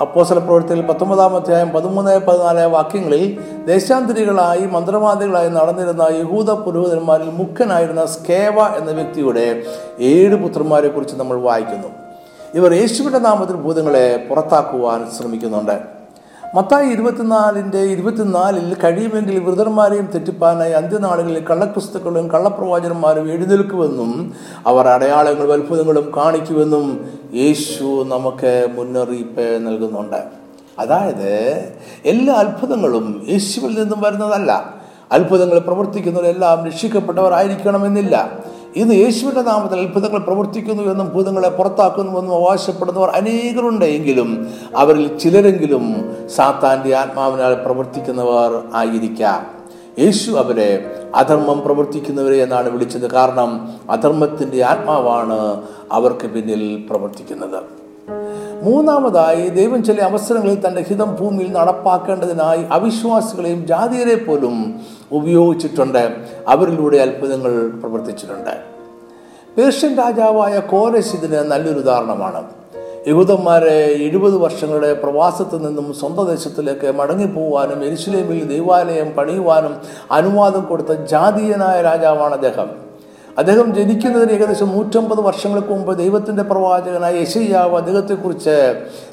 [0.00, 8.90] അപ്പോസല പ്രവൃത്തിയിൽ പത്തൊമ്പതാം അധ്യായം പതിമൂന്ന് പതിനാല് വാക്യങ്ങളിൽ ദേശാന്തരികളായി മന്ത്രവാദികളായി നടന്നിരുന്ന യഹൂദ പുരോഹിതന്മാരിൽ മുഖ്യനായിരുന്ന സ്കേവ എന്ന
[8.90, 9.62] വ്യക്തിയുടെ
[10.00, 11.88] ഏഴ് പുത്രന്മാരെ കുറിച്ച് നമ്മൾ വായിക്കുന്നു.
[12.54, 16.01] ഇവർ യേശുവിന്റെ നാമത്തിൽ ഭൂതങ്ങളെ പുറത്താക്കുവാൻ ശ്രമിക്കുന്നുണ്ട്.
[16.54, 24.34] മത്തായി ഇരുപത്തിനാലിന്റെ ഇരുപത്തിനാലിൽ കഴിയുമെങ്കിൽ വൃതന്മാരെയും തെറ്റിപ്പാനായി അന്ത്യനാളുകളിൽ കള്ളക്രിസ്തുക്കളും കള്ളപ്രവാചകന്മാരും എഴുന്നേൽക്കുമെന്നും
[24.66, 30.24] അവർ അടയാളങ്ങളും അത്ഭുതങ്ങളും കാണിക്കുമെന്നും യേശു നമുക്ക് മുന്നറിയിപ്പ് നൽകുന്നുണ്ട്.
[30.78, 31.30] അതായത്
[32.04, 34.74] എല്ലാ അത്ഭുതങ്ങളും യേശുവിൽ നിന്നും വരുന്നതല്ല.
[35.12, 38.30] അത്ഭുതങ്ങൾ പ്രവർത്തിക്കുന്നവരെല്ലാം രക്ഷിക്കപ്പെട്ടവരായിരിക്കണമെന്നില്ല.
[38.76, 45.84] ഇന്ന് യേശുവിന്റെ നാമത്തിൽ അത്ഭുതങ്ങൾ പ്രവർത്തിക്കുന്നു എന്നും ഭൂതങ്ങളെ പുറത്താക്കുന്നുവെന്നും അവകാശപ്പെടുന്നവർ അനേകരുണ്ട് എങ്കിലും അവരിൽ ചിലരെങ്കിലും
[46.36, 49.46] സാത്താന്റെ ആത്മാവിനാൽ പ്രവർത്തിക്കുന്നവർ ആയിരിക്കാം.
[49.98, 53.10] യേശു അവരെ അധർമ്മം പ്രവർത്തിക്കുന്നവരെ എന്നാണ് വിളിച്ചത്.
[53.10, 55.62] കാരണം അധർമ്മത്തിന്റെ ആത്മാവാണ്
[55.92, 57.71] അവർക്ക് പിന്നിൽ പ്രവർത്തിക്കുന്നത്.
[58.62, 64.80] മൂന്നാമതായി ദൈവം ചില അവസരങ്ങളിൽ തന്റെ ഹിതം ഭൂമിയിൽ നടപ്പാക്കേണ്ടതിനായി അവിശ്വാസികളെയും ജാതിയരെ പോലും
[65.12, 66.16] ഉപയോഗിച്ചിട്ടുണ്ട്.
[66.48, 68.72] അവരിലൂടെ അത്ഭുതങ്ങൾ പ്രവർത്തിച്ചിട്ടുണ്ട്.
[69.58, 72.44] പേർഷ്യൻ രാജാവായ കോരസ് ഇതിന് നല്ലൊരു ഉദാഹരണമാണ്.
[73.08, 79.76] യഹൂദന്മാരെ എഴുപത് വർഷങ്ങളുടെ പ്രവാസത്തിൽ നിന്നും സ്വന്തം ദേശത്തിലേക്ക് മടങ്ങിപ്പോവാനും എരിശിലേമിൽ ദൈവാലയം പണിയുവാനും
[80.10, 82.91] അനുവാദം കൊടുത്ത ജാതീയനായ രാജാവാണ് അദ്ദേഹം.
[83.38, 88.56] അദ്ദേഹം ജനിക്കുന്നതിന് ഏകദേശം നൂറ്റമ്പത് വർഷങ്ങൾക്ക് മുമ്പ് ദൈവത്തിന്റെ പ്രവാചകനായ യശയ്യാവ് അദ്ദേഹത്തെക്കുറിച്ച്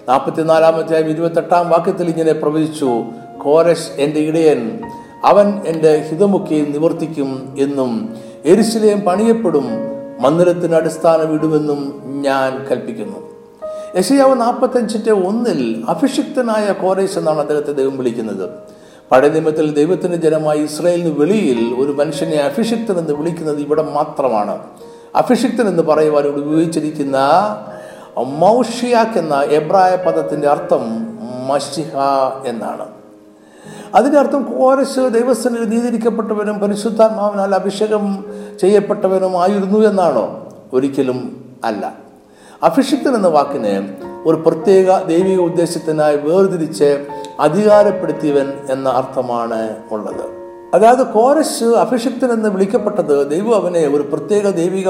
[0.10, 3.04] നാൽപ്പത്തിനാലാമത്തെ ഇരുപത്തെട്ടാം വാക്യത്തിൽ ഇങ്ങനെ പ്രവചിച്ചു
[3.44, 4.80] കോരശ് എന്റെ ഇടയൻ
[5.26, 7.92] അവൻ എന്റെ ഹിതമൊക്കെ നിവർത്തിക്കും എന്നും
[8.46, 9.68] എരിശിലേം പണിയപ്പെടും
[10.20, 11.82] മന്ദിരത്തിന് അടിസ്ഥാനം ഇടുമെന്നും
[12.22, 13.20] ഞാൻ കൽപ്പിക്കുന്നു.
[13.98, 18.46] യശയാവ് നാൽപ്പത്തഞ്ചിന്റെ ഒന്നിൽ അഭിഷിക്തനായ കോരേശ് എന്നാണ് അദ്ദേഹത്തെ ദൈവം വിളിക്കുന്നത്.
[19.12, 24.60] പഴയ നിയമത്തിൽ ദൈവത്തിന്റെ ജനമായി ഇസ്രയേലിന് വെളിയിൽ ഒരു മനുഷ്യനെ അഭിഷിക്തൻ എന്ന് വിളിക്കുന്നത് ഇവിടെ മാത്രമാണ്.
[25.16, 27.18] അഭിഷിക്തൻ എന്ന് പറയുവാൻ ഇവിടെ ഉപയോഗിച്ചിരിക്കുന്ന
[28.18, 30.82] മൗഷിയാക്ക് എന്ന എബ്രായ പദത്തിന്റെ അർത്ഥം
[31.48, 31.98] മഷിഹ
[32.46, 32.86] എന്നാണ്.
[33.96, 38.26] അതിന്റെ അർത്ഥം കോരശ് ദൈവസ്ഥനിൽ നീതിരിക്കപ്പെട്ടവനും പരിശുദ്ധാത്മാവിനാൽ അഭിഷേകം
[38.62, 40.54] ചെയ്യപ്പെട്ടവനും ആയിരുന്നു എന്നാണോ?
[40.74, 41.94] ഒരിക്കലും അല്ല.
[42.64, 43.96] അഭിഷിക്തൻ എന്ന വാക്കിന്
[44.26, 47.08] ഒരു പ്രത്യേക ദൈവിക ഉദ്ദേശത്തിനായി വേർതിരിച്ച്
[47.40, 50.40] അധികാരപ്പെടുത്തിയവൻ എന്ന അർത്ഥമാണ് ഉള്ളത്.
[50.74, 54.90] അതായത് കോരശ് അഭിഷിക്തൻ എന്ന് വിളിക്കപ്പെട്ടത് ദൈവം അവനെ ഒരു പ്രത്യേക ദൈവിക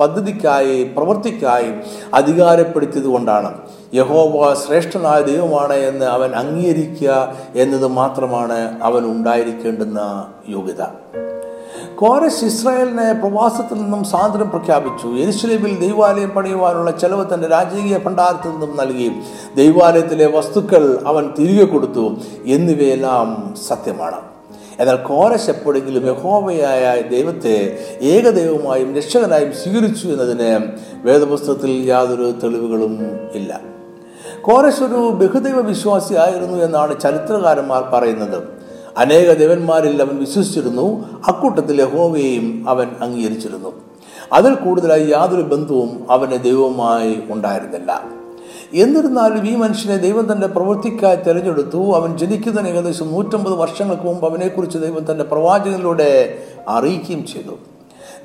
[0.00, 1.74] പദ്ധതിക്കായി പ്രവൃത്തിക്കായി
[2.14, 3.58] അധികാരപ്പെടുത്തിയത് കൊണ്ടാണ്.
[3.94, 10.82] യഹോവ ശ്രേഷ്ഠനായ ദൈവമാണ് എന്ന് അവൻ അംഗീകരിക്കുക എന്നത് മാത്രമാണ് അവൻ ഉണ്ടായിരിക്കേണ്ടുന്ന യോഗ്യത.
[12.02, 15.08] കോരസ് ഇസ്രായേലിനെ പ്രവാസത്തിൽ നിന്നും സ്വാതന്ത്ര്യം പ്രഖ്യാപിച്ചു.
[15.08, 19.12] എരുസലേമിൽ ദൈവാലയം പണിയുവാനുള്ള ചെലവ് തന്റെ രാജകീയ ഭണ്ഡാരത്തിൽ നിന്നും നൽകി.
[19.56, 22.16] ദൈവാലയത്തിലെ വസ്തുക്കൾ അവൻ തിരികെ കൊടുത്തു.
[22.46, 24.20] എന്നിവയെല്ലാം സത്യമാണ്.
[24.80, 30.60] എന്നാൽ കോരശ് എപ്പോഴെങ്കിലും യഹോവയായ ദൈവത്തെ ഏകദൈവമായും രക്ഷകനായും സ്വീകരിച്ചു എന്നതിന്
[31.04, 32.98] വേദപുസ്തകത്തിൽ യാതൊരു തെളിവുകളും
[33.34, 33.60] ഇല്ല.
[34.42, 38.51] കോരശ് ഒരു ബഹുദൈവ വിശ്വാസിയായിരുന്നു എന്നാണ് ചരിത്രകാരന്മാർ പറയുന്നത്.
[38.98, 41.04] അനേക ദേവന്മാരിൽ അവൻ വിശ്വസിച്ചിരുന്നു.
[41.28, 43.72] അക്കൂട്ടത്തിൽ യഹോവയെയും അവൻ അംഗീകരിച്ചിരുന്നു.
[44.32, 48.04] അതിൽ കൂടുതലായി യാതൊരു ബന്ധവും അവന് ദൈവവുമായി ഉണ്ടായിരുന്നില്ല.
[48.74, 51.92] എന്നിരുന്നാലും ഈ മനുഷ്യനെ ദൈവം തന്റെ പ്രവൃത്തിക്കായി തിരഞ്ഞെടുത്തു.
[51.94, 57.71] അവൻ ജനിക്കുന്നതിന് ഏകദേശം നൂറ്റമ്പത് വർഷങ്ങൾക്ക് മുമ്പ് അവനെക്കുറിച്ച് ദൈവം തന്റെ പ്രവാചകനിലൂടെ അറിയിക്കുകയും ചെയ്തു.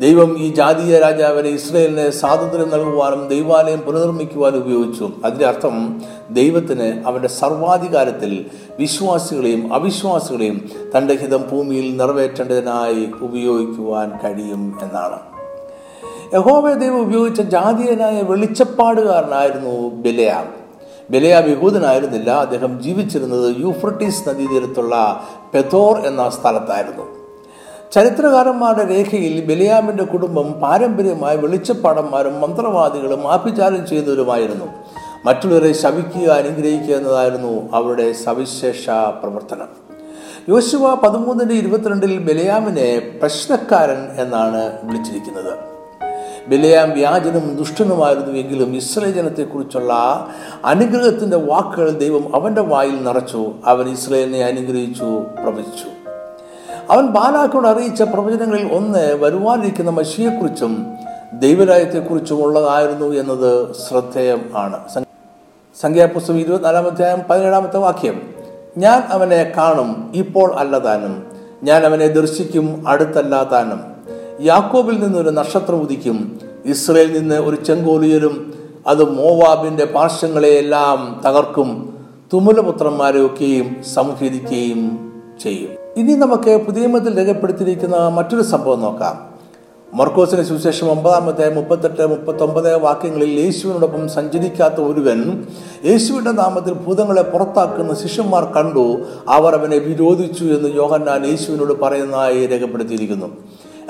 [0.02, 5.10] ദൈവം ഈ ജാതീയ രാജാവിനെ ഇസ്രയേലിന് സ്വാതന്ത്ര്യം നൽകുവാനും ദൈവാലയം പുനർനിർമ്മിക്കുവാനും ഉപയോഗിച്ചു.
[5.26, 8.46] അതിന്റെ അർത്ഥം ദൈവത്തിന് അവന്റെ സർവാധികാരത്തിൽ
[8.80, 15.20] വിശ്വാസികളെയും അവിശ്വാസികളെയും തന്റെ ഹിതം ഭൂമിയിൽ നിറവേറ്റേണ്ടതിനായി ഉപയോഗിക്കുവാൻ കഴിയും എന്നാണ്.
[16.34, 20.54] യഹോവ ദൈവം ഉപയോഗിച്ച ജാതീയനായ വെളിച്ചപ്പാടുകാരനായിരുന്നു ബെലയാം.
[21.10, 22.30] ബെലയാം യഹൂദനായിരുന്നില്ല.
[22.30, 25.24] അദ്ദേഹം ജീവിച്ചിരുന്നത് യൂഫ്രട്ടീസ് നദീതീരത്തുള്ള
[25.54, 27.17] പെതോർ എന്ന സ്ഥലത്തായിരുന്നു.
[27.92, 34.66] ചരിത്രകാരന്മാരുടെ രേഖയിൽ ബലിയാമിന്റെ കുടുംബം പാരമ്പര്യമായ വെളിച്ചപ്പാടന്മാരും മന്ത്രവാദികളും ആഭിചാരം ചെയ്തവരുമായിരുന്നു.
[35.26, 39.68] മറ്റുള്ളവരെ ശവിക്കുക അനുഗ്രഹിക്കുക എന്നതായിരുന്നു അവരുടെ സവിശേഷ പ്രവർത്തനം.
[40.50, 45.58] യോശുവ പതിമൂന്നിന്റെ ഇരുപത്തിരണ്ടിൽ ബലിയാമിനെ പ്രശ്നക്കാരൻ എന്നാണ് വിളിച്ചിരിക്കുന്നത്.
[46.48, 49.94] ബിലയാം വ്യാജനും ദുഷ്ടനുമായിരുന്നു എങ്കിലും ഇസ്രേ ജനത്തെക്കുറിച്ചുള്ള
[50.66, 55.97] അനുഗ്രഹത്തിന്റെ വാക്കുകൾ ദൈവം അവന്റെ വായിൽ നിറച്ചു അവൻ ഇസ്രയേലിനെ അനുഗ്രഹിച്ചു പ്രവചിച്ചു.
[56.92, 60.88] അവൻ ബാലാക്കോട് അറിയിച്ച പ്രവചനങ്ങളിൽ ഒന്ന് വരുവാനിരിക്കുന്ന മഷിയെക്കുറിച്ചും
[61.34, 64.78] ദൈവരായത്തെക്കുറിച്ചും ഉള്ളതായിരുന്നു എന്നത് ശ്രദ്ധേയം ആണ്.
[65.82, 68.22] സംഖ്യാപുസ്തകം ഇരുപത്തിനാലാം അധ്യായം പതിനേഴാമത്തെ വാക്യം.
[68.78, 71.24] ഞാൻ അവനെ കാണും ഇപ്പോൾ അല്ലതാനും.
[71.64, 73.82] ഞാൻ അവനെ ദർശിക്കും അടുത്തല്ല താനും
[74.42, 78.54] യാക്കോബിൽ നിന്ന് ഒരു നക്ഷത്രം ഉദിക്കും ഇസ്രയേലിൽ നിന്ന് ഒരു ചെങ്കോലിയരും
[78.88, 82.00] അത് മോവാബിന്റെ പാർശ്വങ്ങളെയെല്ലാം തകർക്കും
[82.34, 84.84] തുമുലപുത്രന്മാരെയൊക്കെയും സംഹരിക്കുകയും
[85.44, 85.87] ചെയ്യും.
[85.98, 89.16] ഇനി നമുക്ക് പുതിയ നിയമത്തിൽ രേഖപ്പെടുത്തിയിരിക്കുന്ന മറ്റൊരു സംഭവം നോക്കാം.
[89.94, 95.46] മർക്കോസിന് സുവിശേഷം ഒമ്പതാമത്തെ മുപ്പത്തെട്ട് മുപ്പത്തൊമ്പത് വാക്യങ്ങളിൽ യേശുവിനോടൊപ്പം സഞ്ചരിക്കാത്ത ഒരുവൻ
[95.86, 99.00] യേശുവിന്റെ നാമത്തിൽ ഭൂതങ്ങളെ പുറത്താക്കുന്ന ശിഷ്യന്മാർ കണ്ടു.
[99.28, 103.26] അവർ അവനെ വിരോധിച്ചു എന്ന് യോഹന്നാൻ യേശുവിനോട് പറയുന്നതായി രേഖപ്പെടുത്തിയിരിക്കുന്നു.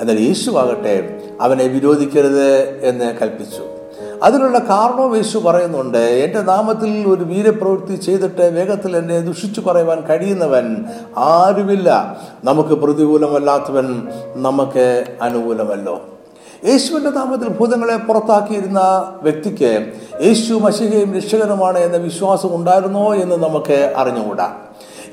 [0.00, 2.52] എന്നാൽ യേശു ആകട്ടെ അവനെ വിരോധിക്കരുത്
[2.88, 3.77] എന്ന് കൽപ്പിച്ചു.
[4.22, 10.84] അതിനുള്ള കാരണവും യേശു പറയുന്നുണ്ട് എന്റെ നാമത്തിൽ ഒരു വീരപ്രവൃത്തി ചെയ്തിട്ട് വേഗത്തിൽ എന്നെ ദുഷിച്ചു പറയുവാൻ കഴിയുന്നവൻ
[11.16, 12.16] ആരുമില്ല.
[12.44, 16.00] നമുക്ക് പ്രതികൂലമല്ലാത്തവൻ നമുക്ക് അനുകൂലമല്ലോ.
[16.64, 18.80] യേശുവിന്റെ നാമത്തിൽ ഭൂതങ്ങളെ പുറത്താക്കിയിരുന്ന
[19.22, 19.92] വ്യക്തിക്ക്
[20.24, 24.52] യേശു മഷികയും രക്ഷകനുമാണ് എന്ന വിശ്വാസം ഉണ്ടായിരുന്നോ എന്ന് നമുക്ക് അറിഞ്ഞുകൂടാ.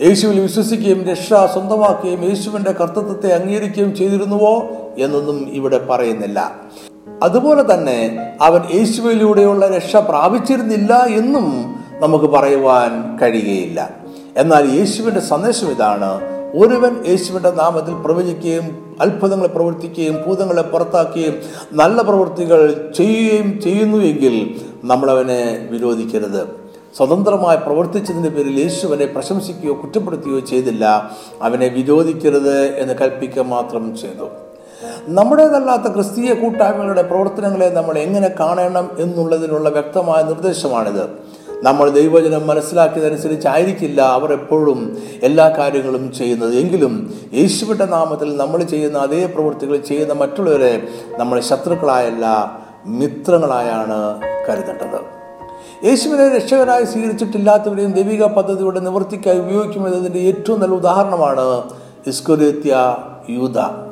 [0.02, 4.64] യേശുവിൽ വിശ്വസിക്കുകയും രക്ഷ സ്വന്തമാക്കുകയും യേശുവിന്റെ കർത്തൃത്വത്തെ അംഗീകരിക്കുകയും ചെയ്തിരുന്നുവോ
[4.98, 6.56] എന്നൊന്നും ഇവിടെ പറയുന്നില്ല.
[7.24, 13.90] അതുപോലെ തന്നെ അവൻ യേശുവിലൂടെയുള്ള രക്ഷ പ്രാപിച്ചിരുന്നില്ല എന്നും നമുക്ക് പറയുവാൻ കഴിയുകയില്ല.
[14.38, 16.22] എന്നാൽ യേശുവിന്റെ സന്ദേശം ഇതാണ്.
[16.56, 21.36] ഒരുവൻ യേശുവിന്റെ നാമത്തിൽ പ്രവചിക്കുകയും അത്ഭുതങ്ങൾ പ്രവർത്തിക്കുകയും ഭൂതങ്ങളെ പുറത്താക്കുകയും
[21.74, 26.48] നല്ല പ്രവൃത്തികൾ ചെയ്യുകയും ചെയ്യുന്നുവെങ്കിൽ നമ്മളവനെ വിരോധിക്കരുത്.
[26.98, 31.12] സ്വതന്ത്രമായി പ്രവർത്തിച്ചതിന്റെ പേരിൽ യേശുവിനെ പ്രശംസിക്കുകയോ കുറ്റപ്പെടുത്തുകയോ ചെയ്തില്ല.
[31.42, 34.30] അവനെ വിരോധിക്കരുത് എന്ന് കൽപ്പിക്കുക മാത്രം ചെയ്തു.
[35.08, 41.36] നമ്മുടേതല്ലാത്ത ക്രിസ്തീയ കൂട്ടായ്മകളുടെ പ്രവർത്തനങ്ങളെ നമ്മൾ എങ്ങനെ കാണണം എന്നുള്ളതിനുള്ള വ്യക്തമായ നിർദ്ദേശമാണിത്.
[41.64, 46.56] നമ്മൾ ദൈവജനം മനസ്സിലാക്കിയതനുസരിച്ചായിരിക്കില്ല അവർ എപ്പോഴും എല്ലാ കാര്യങ്ങളും ചെയ്യുന്നത്.
[46.56, 52.26] എങ്കിലും യേശുവിന്റെ നാമത്തിൽ നമ്മൾ ചെയ്യുന്ന അതേ പ്രവൃത്തികൾ ചെയ്യുന്ന മറ്റുള്ളവരെ നമ്മൾ ശത്രുക്കളായല്ല
[52.86, 55.16] മിത്രങ്ങളായാണ് കരുതേണ്ടത്.
[55.86, 61.64] യേശുവിനെ രക്ഷകരായി സ്വീകരിച്ചിട്ടില്ലാത്തവരെയും ദൈവിക പദ്ധതിയുടെ നിവൃത്തിക്കായി ഉപയോഗിക്കുമെന്നതിന്റെ ഏറ്റവും നല്ല ഉദാഹരണമാണ്
[62.08, 62.98] ഇസ്കുരേത്യ
[63.30, 63.86] യൂത.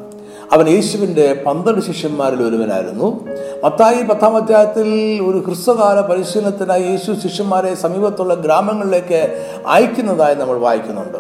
[0.51, 3.27] അവൻ യേശുവിന്റെ പന്ത്രണ്ട് ശിഷ്യന്മാരിൽ ഒരുവനായിരുന്നു.
[3.63, 4.89] മത്തായി പത്താം അധ്യായത്തിൽ
[5.21, 11.17] ഒരു ഹ്രസ്വകാല പരിശീലനത്തിനായി യേശു ശിഷ്യന്മാരെ സമീപത്തുള്ള ഗ്രാമങ്ങളിലേക്ക് അയക്കുന്നതായി നമ്മൾ വായിക്കുന്നുണ്ട്.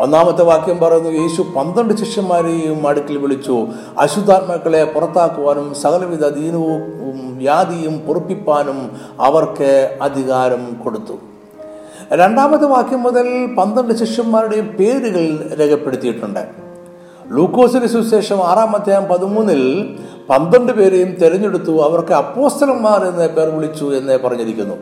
[0.00, 3.68] ഒന്നാമത്തെ വാക്യം പറയുന്നു യേശു പന്ത്രണ്ട് ശിഷ്യന്മാരെയും അടുക്കിൽ വിളിച്ചു.
[3.98, 11.12] അശുദ്ധാത്മാക്കളെ പുറത്താക്കുവാനും സകലവിധ ദീനവും വ്യാധിയും പൊറുപ്പിപ്പാനും അവർക്ക് അധികാരം കൊടുത്തു.
[12.12, 16.69] രണ്ടാമത്തെ വാക്യം മുതൽ പന്ത്രണ്ട് ശിഷ്യന്മാരുടെയും പേരുകൾ രേഖപ്പെടുത്തിയിട്ടുണ്ട്.
[17.32, 19.96] ലൂക്കോസിന് സുശേഷം ആറാം അധ്യായം പതിമൂന്നിൽ
[20.30, 24.74] പന്ത്രണ്ട് പേരെയും തിരഞ്ഞെടുത്തു അവർക്ക് അപ്പോസ്റ്റലന്മാർ എന്ന പേർ വിളിച്ചു എന്ന് പറഞ്ഞിരിക്കുന്നു.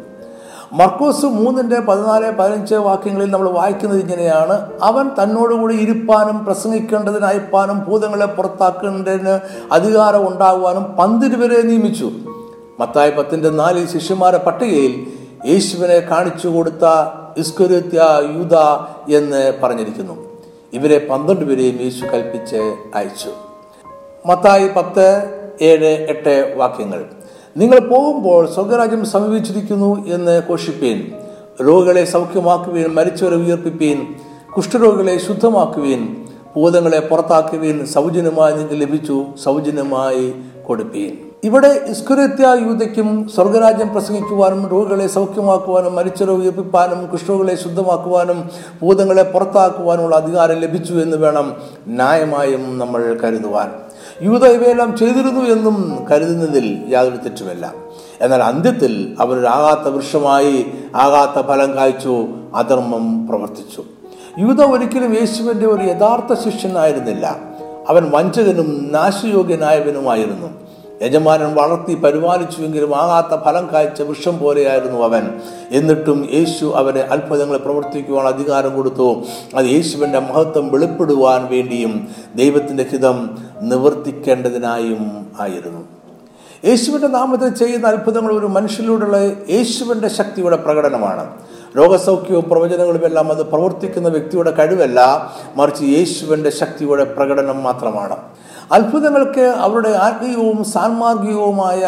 [0.72, 9.40] മർക്കോസ് മൂന്നിന്റെ പതിനാല് പതിനഞ്ച് വാക്യങ്ങളിൽ നമ്മൾ വായിക്കുന്നത് ഇങ്ങനെയാണ് അവൻ തന്നോടുകൂടി ഇരുപ്പാനും പ്രസംഗിക്കേണ്ടതിന് അയപ്പാനും ഭൂതങ്ങളെ പുറത്താക്കേണ്ടതിന്
[9.72, 12.10] അധികാരം ഉണ്ടാകുവാനും പന്തിരുവരെ നിയമിച്ചു.
[12.80, 15.06] മത്തായ പത്തിന്റെ നാലിൽ ശിഷ്യന്മാരെ പട്ടികയിൽ
[15.46, 16.84] യേശുവിനെ കാണിച്ചു കൊടുത്ത
[17.36, 18.00] ഇസ്കുരുത്യ
[18.36, 18.56] യൂത
[19.16, 20.27] എന്ന് പറഞ്ഞിരിക്കുന്നു.
[20.72, 23.28] ഇവരെ പന്ത്രണ്ട് പേരെയും യേശു കൽപ്പിച്ച് അയച്ചു.
[24.26, 25.22] മത്തായി പത്ത്
[25.60, 27.04] ഏഴ് എട്ട് വാക്യങ്ങൾ.
[27.56, 31.12] നിങ്ങൾ പോകുമ്പോൾ സ്വർഗരാജ്യം സമീപിച്ചിരിക്കുന്നു എന്ന് ഘോഷിപ്പീൻ.
[31.64, 34.14] രോഗികളെ സൗഖ്യമാക്കുവീൻ മരിച്ചവരെ ഉയർപ്പിപ്പീൻ.
[34.56, 36.26] കുഷ്ഠരോഗികളെ ശുദ്ധമാക്കുവീൻ.
[36.56, 40.34] ഭൂതങ്ങളെ പുറത്താക്കുവീൻ സൗജന്യമായി നിങ്ങൾക്ക് ലഭിച്ചു സൗജന്യമായി
[40.66, 41.27] കൊടുപ്പീൻ.
[41.44, 48.50] ഇവിടെ ഇസ്കുരത്യ യൂതയ്ക്കും സ്വർഗരാജ്യം പ്രസംഗിക്കുവാനും രോഗികളെ സൗഖ്യമാക്കുവാനും മരിച്ച രോഗിപ്പിപ്പാനും കുഷ്ഠരോഗികളെ ശുദ്ധമാക്കുവാനും
[48.82, 53.70] ഭൂതങ്ങളെ പുറത്താക്കുവാനുള്ള അധികാരം ലഭിച്ചു എന്ന് വേണം ന്യായമായും നമ്മൾ കരുതുവാൻ.
[54.22, 57.74] യൂത ഇവയെല്ലാം ചെയ്തിരുന്നു എന്നും കരുതുന്നതിൽ യാതൊരു തെറ്റുമല്ല.
[58.20, 63.82] എന്നാൽ അന്ത്യത്തിൽ അവരൊരാകാത്ത വൃക്ഷമായി ആകാത്ത ഫലം കായ്ച്ചു അധർമ്മം പ്രവർത്തിച്ചു.
[64.38, 67.36] യൂത ഒരിക്കലും യേശുവിന്റെ ഒരു യഥാർത്ഥ ശിഷ്യനായിരുന്നില്ല.
[67.88, 70.67] അവൻ വഞ്ചകനും നാശയോഗ്യനായവനുമായിരുന്നു.
[71.02, 75.30] യജമാനൻ വളർത്തി പരിപാലിച്ചുവെങ്കിലും ആകാത്ത ഫലം കായ്ച്ച വൃക്ഷം പോലെയായിരുന്നു അവൻ.
[75.70, 79.22] എന്നിട്ടും യേശു അവനെ അത്ഭുതങ്ങളെ പ്രവർത്തിക്കുവാൻ അധികാരം കൊടുത്തു.
[79.56, 85.84] അത് യേശുവിന്റെ മഹത്വം വെളിപ്പെടുവാൻ വേണ്ടിയും ദൈവത്തിന്റെ ഹിതം നിവർത്തിക്കേണ്ടതിനായും ആയിരുന്നു.
[86.64, 89.16] യേശുവിന്റെ നാമത്തിൽ ചെയ്യുന്ന അത്ഭുതങ്ങൾ ഒരു മനുഷ്യനിലൂടെയുള്ള
[89.50, 91.30] യേശുവിന്റെ ശക്തിയുടെ പ്രകടനമാണ്.
[91.76, 98.16] രോഗസൗഖ്യവും പ്രവചനങ്ങളും എല്ലാം അത് പ്രവർത്തിക്കുന്ന വ്യക്തിയുടെ കഴിവല്ല മറിച്ച് യേശുവിന്റെ ശക്തിയുടെ പ്രകടനം മാത്രമാണ്.
[98.72, 101.82] അത്ഭുതങ്ങൾക്ക് അവരുടെ ആത്മീയവും സാൻമാർഗികവുമായ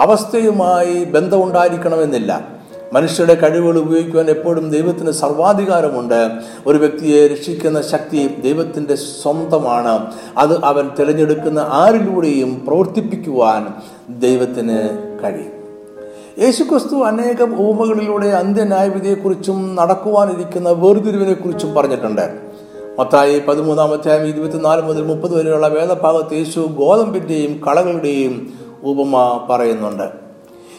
[0.00, 2.56] അവസ്ഥയുമായി ബന്ധമുണ്ടായിരിക്കണമെന്നില്ല.
[2.92, 6.30] മനുഷ്യരുടെ കഴിവുകൾ ഉപയോഗിക്കുവാൻ എപ്പോഴും ദൈവത്തിന് സർവാധികാരമുണ്ട്.
[6.66, 10.12] ഒരു വ്യക്തിയെ രക്ഷിക്കുന്ന ശക്തി ദൈവത്തിന്റെ സ്വന്തമാണ്.
[10.36, 13.66] അത് അവൻ തിരഞ്ഞെടുക്കുന്ന ആരിലൂടെയും പ്രവർത്തിപ്പിക്കുവാൻ
[14.20, 14.88] ദൈവത്തിന്
[15.24, 15.56] കഴിയും.
[16.44, 22.45] യേശുക്രിസ്തു അനേകം ഉപമകളിലൂടെ അന്ത്യന്യായവിധിയെക്കുറിച്ചും നടക്കുവാനിരിക്കുന്ന വേർതിരിവിനെക്കുറിച്ചും പറഞ്ഞിട്ടുണ്ട്.
[22.98, 30.02] മത്തായി പതിമൂന്നാമധ്യായം ഇരുപത്തിനാല് മുതൽ മുപ്പത് വരെയുള്ള വേദഭാഗത്ത് യേശു ഗോതമ്പിന്റെയും കളകളുടെയും ഉപമ പറയുന്നുണ്ട്.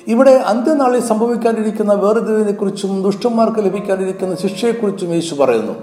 [0.08, 5.74] ഇവിടെ അന്ത്യനാളിൽ സംഭവിക്കാനിരിക്കുന്ന വേർതിരിവിനെക്കുറിച്ചും ദുഷ്ടന്മാർക്ക് ലഭിക്കാനിരിക്കുന്ന ശിക്ഷയെക്കുറിച്ചും യേശു പറയുന്നു.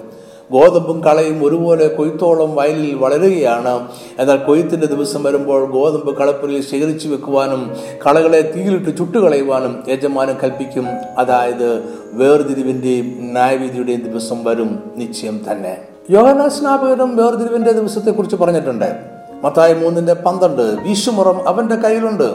[0.53, 3.89] ഗോതമ്പും കളയും ഒരുപോലെ കൊയ്ത്തോളം വയലിൽ വളരുകയാണ്.
[4.19, 10.87] എന്നാൽ കൊയ്ത്തിന്റെ ദിവസം വരുമ്പോൾ ഗോതമ്പ് കളപ്പുരയിൽ ശേഖരിച്ചു വെക്കുവാനും കളകളെ തീയിലിട്ട് ചുട്ടുകളയുവാനും യജമാനം കൽപ്പിക്കും.
[11.19, 15.94] അതായത് വേർതിരിവിന്റെയും ന്യായവിധിയുടെയും ദിവസം വരും നിശ്ചയം തന്നെ.
[16.11, 18.97] യോഹനാസ്നാപകനും വേർതിരിവിന്റെ ദിവസത്തെക്കുറിച്ച് പറഞ്ഞിട്ടുണ്ട്.
[19.45, 22.35] മത്തായി മൂന്നിന്റെ പന്ത്രണ്ട് വീശുമുറം അവന്റെ കയ്യിലുണ്ട്.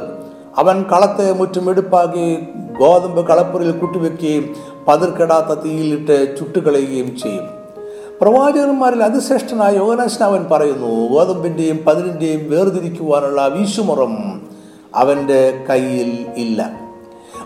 [0.58, 2.48] അവൻ കളത്തെ മുറ്റും എടുപ്പാക്കി
[2.80, 4.56] ഗോതമ്പ് കളപ്പുറിൽ കുട്ടിവെക്കുകയും
[4.88, 7.48] പതിർക്കെടാത്ത തീയിലിട്ട് ചുട്ടുകളയുകയും ചെയ്യും.
[8.22, 14.42] പ്രവാചകന്മാരിൽ അതിശ്രേഷ്ഠനായ യോഗനാശ്നാവൻ പറയുന്നു ഗോതമ്പിന്റെയും പതിരിന്റെയും വേർതിരിക്കുവാനുള്ള വീശുമുറം
[14.96, 16.90] അവന്റെ കയ്യിൽ ഇല്ല.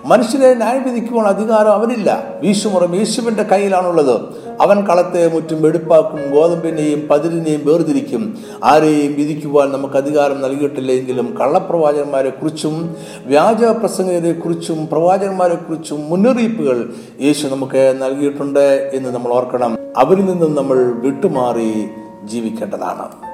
[0.05, 2.23] മനുഷ്യരെ ന്യായം വിധിക്കുവാനുള്ള അധികാരം അവനില്ല.
[2.41, 4.21] വീശുമുറം യേശുവിന്റെ കയ്യിലാണുള്ളത്.
[4.63, 8.37] അവൻ കളത്തെ മുറ്റും വെടുപ്പാക്കും ഗോതമ്പിനെയും പതിരിനെയും വേർതിരിക്കും.
[8.63, 12.95] ആരെയും വിധിക്കുവാൻ നമുക്ക് അധികാരം നൽകിയിട്ടില്ലെങ്കിലും കള്ളപ്രവാചകന്മാരെ കുറിച്ചും
[13.25, 19.77] വ്യാജ പ്രസംഗരെ കുറിച്ചും പ്രവാചകന്മാരെ കുറിച്ചും മുന്നറിയിപ്പുകൾ യേശു നമുക്ക് നൽകിയിട്ടുണ്ട് എന്ന് നമ്മൾ ഓർക്കണം.
[19.97, 21.85] അവരിൽ നിന്നും നമ്മൾ വിട്ടുമാറി
[22.23, 23.32] ജീവിക്കേണ്ടതാണ്.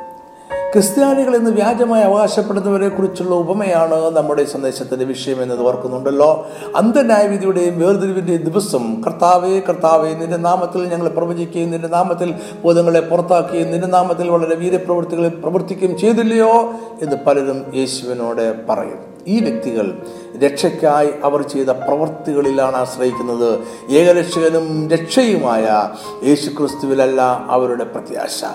[0.74, 6.48] ക്രിസ്ത്യാനികൾ എന്ന് വ്യാജമായി അവകാശപ്പെടുന്നവരെ കുറിച്ചുള്ള ഉപമയാണ് നമ്മുടെ സന്ദേശത്തിന്റെ വിഷയം എന്നത് ഓർക്കുന്നുണ്ടല്ലോ.
[6.76, 14.30] അന്ധന്യായവിധിയുടെയും വേർതിരിവിന്റെയും ദിവസം കർത്താവേ കർത്താവേ നിന്റെ നാമത്തിൽ ഞങ്ങൾ പ്രവചിക്കുകയും നിന്റെ നാമത്തിൽ ബോധങ്ങളെ പുറത്താക്കുകയും നിന്റെ നാമത്തിൽ
[14.30, 19.00] വളരെ വീരപ്രവൃത്തികൾ പ്രവർത്തിക്കുകയും ചെയ്തില്ലയോ എന്ന് പലരും യേശുവിനോട് പറയും.
[19.28, 19.98] ഈ വ്യക്തികൾ
[20.44, 23.60] രക്ഷയ്ക്കായി അവർ ചെയ്ത പ്രവൃത്തികളിലാണ് ആശ്രയിക്കുന്നത്.
[23.92, 25.90] ഏകരക്ഷകനും രക്ഷയുമായ
[26.28, 28.46] യേശുക്രിസ്തുവിലല്ല അവരുടെ പ്രത്യാശ.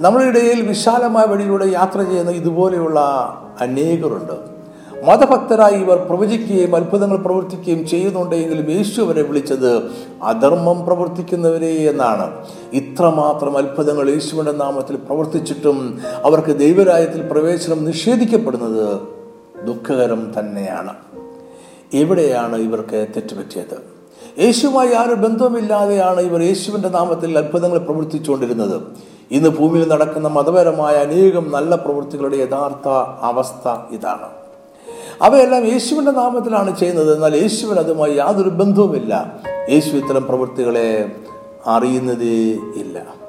[0.00, 3.00] നമ്മുടെ ഇടയിൽ വിശാലമായ വഴിയിലൂടെ യാത്ര ചെയ്യുന്ന ഇതുപോലെയുള്ള
[3.60, 4.32] അനേകരുണ്ട്.
[5.06, 9.82] മതഭക്തരായി ഇവർ പ്രവചിക്കുകയും അത്ഭുതങ്ങൾ പ്രവർത്തിക്കുകയും ചെയ്യുന്നുണ്ടെങ്കിലും യേശു അവരെ വിളിച്ചത്
[10.22, 12.44] അധർമ്മം പ്രവർത്തിക്കുന്നവരെ എന്നാണ്.
[12.72, 19.00] ഇത്രമാത്രം അത്ഭുതങ്ങൾ യേശുവിന്റെ നാമത്തിൽ പ്രവർത്തിച്ചിട്ടും അവർക്ക് ദൈവരായത്തിൽ പ്രവേശനം നിഷേധിക്കപ്പെടുന്നത്
[19.66, 20.94] ദുഃഖകരം തന്നെയാണ്.
[21.94, 23.96] എവിടെയാണ് ഇവർക്ക് തെറ്റുപറ്റിയത്?
[24.40, 28.82] യേശുവുമായി ആരും ബന്ധവുമില്ലാതെയാണ് ഇവർ യേശുവിന്റെ നാമത്തിൽ അത്ഭുതങ്ങൾ പ്രവർത്തിച്ചുകൊണ്ടിരുന്നത്.
[29.30, 32.88] ഇന്ന് ഭൂമിയിൽ നടക്കുന്ന മതപരമായ അനേകം നല്ല പ്രവൃത്തികളുടെ യഥാർത്ഥ
[33.20, 34.28] അവസ്ഥ ഇതാണ്.
[35.22, 37.14] അവയെല്ലാം യേശുവിന്റെ നാമത്തിലാണ് ചെയ്യുന്നത്.
[37.14, 39.40] എന്നാൽ യേശുവിന് അതുമായി യാതൊരു ബന്ധവുമില്ല.
[39.70, 41.12] യേശു ഇത്തരം പ്രവൃത്തികളെ
[41.66, 43.25] അറിയുന്നതേ ഇല്ല.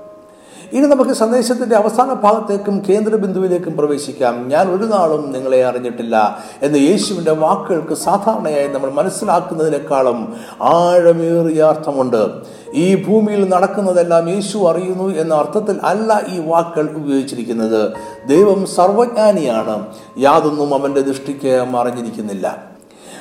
[0.73, 4.49] ഇനി നമുക്ക് സന്ദേശത്തിന്റെ അവസാന ഭാഗത്തേക്കും കേന്ദ്ര ബിന്ദുവിലേക്കും പ്രവേശിക്കാം.
[4.49, 12.27] ഞാൻ ഒരു നാളും നിങ്ങളെ അറിഞ്ഞിട്ടില്ല എന്ന് യേശുവിന്റെ വാക്കുകൾക്ക് സാധാരണയായി നമ്മൾ മനസ്സിലാക്കുന്നതിനേക്കാളും ആഴമേറിയ അർത്ഥമുണ്ട്.
[12.73, 17.91] ഈ ഭൂമിയിൽ നടക്കുന്നതെല്ലാം യേശു അറിയുന്നു എന്ന അർത്ഥത്തിൽ അല്ല ഈ വാക്കുകൾ ഉപയോഗിച്ചിരിക്കുന്നത്.
[18.27, 19.85] ദൈവം സർവജ്ഞാനിയാണ്.
[20.19, 22.63] യാതൊന്നും അവന്റെ ദൃഷ്ടിക്ക് മറിഞ്ഞിരിക്കുന്നില്ല.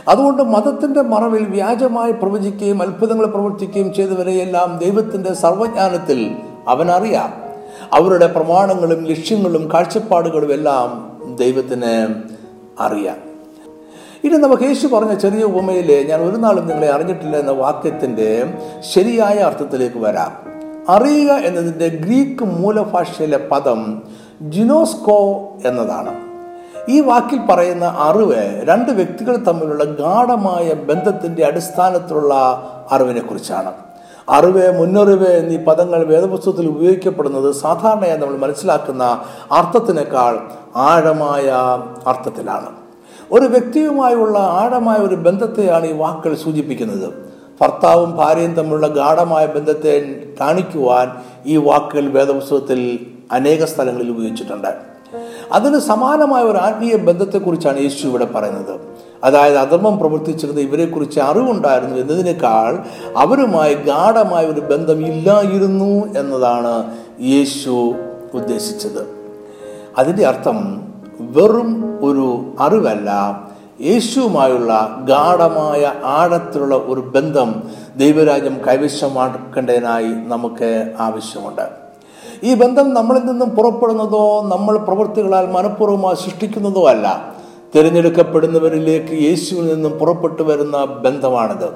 [0.09, 6.37] അതുകൊണ്ട് മതത്തിന്റെ മറവിൽ വ്യാജമായി പ്രവചിക്കുകയും അത്ഭുതങ്ങൾ പ്രവർത്തിക്കുകയും ചെയ്തവരെയെല്ലാം ദൈവത്തിന്റെ സർവജ്ഞാനത്തിൽ
[6.69, 7.47] അവനറിയാം.
[7.93, 12.15] അവരുടെ പ്രമാണങ്ങളും ലക്ഷ്യങ്ങളും കാഴ്ചപ്പാടുകളും എല്ലാം ദൈവത്തിന്
[12.81, 13.17] അറിയാം.
[14.25, 18.55] ഇനി നമുക്ക് യേശു പറഞ്ഞ ചെറിയ ഉപമയിലെ ഞാൻ ഒരു നാളും നിങ്ങളെ അറിഞ്ഞിട്ടില്ല എന്ന വാക്യത്തിന്റെ
[18.95, 20.57] ശരിയായ അർത്ഥത്തിലേക്ക് വരാം.
[20.89, 24.03] അറിയുക എന്നതിന്റെ ഗ്രീക്ക് മൂലഭാഷയിലെ പദം
[24.43, 25.23] ജിനോസ്കോ
[25.65, 26.27] എന്നതാണ്.
[26.89, 32.35] ഈ വാക്കിൽ പറയുന്ന അറിവ് രണ്ട് വ്യക്തികൾ തമ്മിലുള്ള ഗാഠമായ ബന്ധത്തിന്റെ അടിസ്ഥാനത്തിലുള്ള
[32.91, 33.73] അറിവിനെ കുറിച്ചാണ്
[34.29, 40.39] അറിവ് മുന്നറിവ് എന്നീ പദങ്ങൾ വേദപുസ്തകത്തിൽ ഉപയോഗിക്കപ്പെടുന്നത് സാധാരണയായി നമ്മൾ മനസ്സിലാക്കുന്ന അർത്ഥത്തിനേക്കാൾ
[40.77, 41.53] ആഴമായ
[42.07, 42.67] അർത്ഥത്തിലാണ്.
[43.33, 47.27] ഒരു വ്യക്തിയുമായുള്ള ആഴമായ ഒരു ബന്ധത്തെയാണ് ഈ വാക്കുകൾ സൂചിപ്പിക്കുന്നത്.
[47.61, 51.13] ഭർത്താവും ഭാര്യയും തമ്മിലുള്ള ഗാഠമായ ബന്ധത്തെ കാണിക്കുവാൻ
[51.47, 52.99] ഈ വാക്കുകൾ വേദപുസ്തകത്തിൽ
[53.33, 54.75] അനേക സ്ഥലങ്ങളിൽ ഉപയോഗിച്ചിട്ടുണ്ട്.
[55.53, 58.96] അതിന് സമാനമായ ഒരു ആത്മീയ ബന്ധത്തെക്കുറിച്ചാണ് യേശു ഇവിടെ പറയുന്നത്.
[59.25, 62.85] അതായത് അധർമ്മം പ്രവർത്തിച്ചിരുന്ന ഇവരെക്കുറിച്ച് അറിവുണ്ടായിരുന്നു എന്നതിനേക്കാൾ
[63.17, 67.95] അവരുമായി ഗാഠമായ ഒരു ബന്ധം ഇല്ലായിരുന്നു എന്നതാണ് യേശു
[68.35, 69.17] ഉദ്ദേശിച്ചത്.
[69.99, 70.83] അതിന്റെ അർത്ഥം
[71.21, 73.41] വെറും ഒരു അറിവല്ല.
[73.81, 77.63] യേശുവുമായുള്ള ഗാഠമായ ആഴത്തിലുള്ള ഒരു ബന്ധം
[77.97, 81.69] ദൈവരാജ്യം കൈവശമാക്കേണ്ടതിനായി നമുക്ക് ആവശ്യമുണ്ട്.
[82.43, 87.36] ഈ ബന്ധം നമ്മളിൽ നിന്നും പുറപ്പെടുന്നതോ നമ്മൾ പ്രവൃത്തികളാൽ മനഃപൂർവമായി സൃഷ്ടിക്കുന്നതോ അല്ല.
[87.77, 91.69] തിരഞ്ഞെടുക്കപ്പെടുന്നവരിലേക്ക് യേശുവിൽ നിന്നും പുറപ്പെട്ടു വരുന്ന ബന്ധമാണിത്.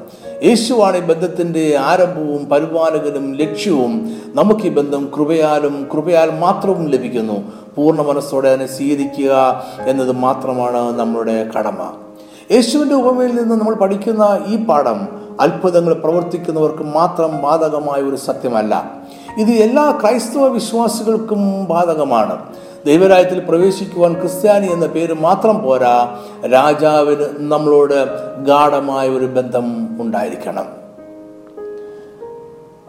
[0.45, 4.13] യേശുവാണ് ഈ ബന്ധത്തിന്റെ ആരംഭവും പരിപാലകനും ലക്ഷ്യവും.
[4.35, 7.37] നമുക്ക് ഈ ബന്ധം കൃപയാലും കൃപയാൽ മാത്രവും ലഭിക്കുന്നു.
[7.77, 11.93] പൂർണ മനസ്സോടെ അതിനെ സ്വീകരിക്കുക എന്നത് മാത്രമാണ് നമ്മുടെ കടമ.
[12.51, 15.09] യേശുവിന്റെ ഉപമയിൽ നിന്ന് നമ്മൾ പഠിക്കുന്ന ഈ പാഠം
[15.41, 18.93] അത്ഭുതങ്ങൾ പ്രവർത്തിക്കുന്നവർക്ക് മാത്രം ബാധകമായ ഒരു സത്യമല്ല.
[19.39, 22.39] ഇത് എല്ലാ ക്രൈസ്തവ വിശ്വാസികൾക്കും ബാധകമാണ്.
[22.87, 26.19] ദൈവരാജ്യത്തിൽ പ്രവേശിക്കുവാൻ ക്രിസ്ത്യാനി എന്ന പേര് മാത്രം പോരാ
[26.53, 28.09] രാജാവിന് നമ്മളോട്
[28.45, 30.67] ഗാഠമായ ഒരു ബന്ധം ഉണ്ടായിരിക്കണം.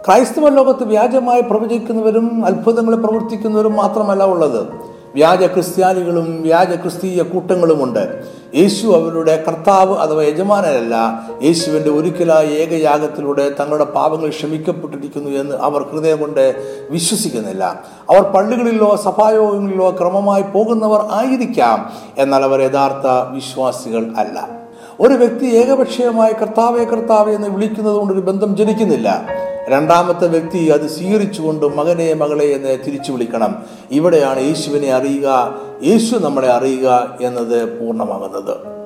[0.07, 4.67] ക്രൈസ്തവ ലോകത്ത് വ്യാജമായി പ്രവചിക്കുന്നവരും അത്ഭുതങ്ങൾ പ്രവർത്തിക്കുന്നവരും മാത്രമല്ല ഉള്ളത്.
[5.15, 8.23] വ്യാജ ക്രിസ്ത്യാനികളും വ്യാജ ക്രിസ്തീയ കൂട്ടങ്ങളുമുണ്ട്.
[8.55, 10.95] യേശു അവരുടെ കർത്താവ് അഥവാ യജമാനരല്ല.
[11.43, 16.55] യേശുവിന്റെ ഒരിക്കലായ ഏകയാഗത്തിലൂടെ തങ്ങളുടെ പാപങ്ങൾ ക്ഷമിക്കപ്പെട്ടിരിക്കുന്നു എന്ന് അവർ ഹൃദയം കൊണ്ട്
[16.89, 17.63] വിശ്വസിക്കുന്നില്ല.
[18.09, 21.91] അവർ പള്ളികളിലോ സഭായോഗങ്ങളിലോ ക്രമമായി പോകുന്നവർ ആയിരിക്കാം.
[22.17, 24.60] എന്നാൽ അവർ യഥാർത്ഥ വിശ്വാസികൾ അല്ല.
[24.99, 29.25] ഒരു വ്യക്തി ഏകപക്ഷീയമായി കർത്താവെ കർത്താവെ എന്ന് വിളിക്കുന്നത് കൊണ്ട് ഒരു ബന്ധം ജനിക്കുന്നില്ല.
[29.69, 33.55] രണ്ടാമത്തെ വ്യക്തി അത് സ്വീകരിച്ചുകൊണ്ട് മകനെ മകളെ എന്ന് തിരിച്ചു വിളിക്കണം.
[33.91, 38.81] ഇവിടെയാണ് യേശുവിനെ അറിയുക യേശു നമ്മളെ അറിയുക എന്നത് പൂർണമാകുന്നത്.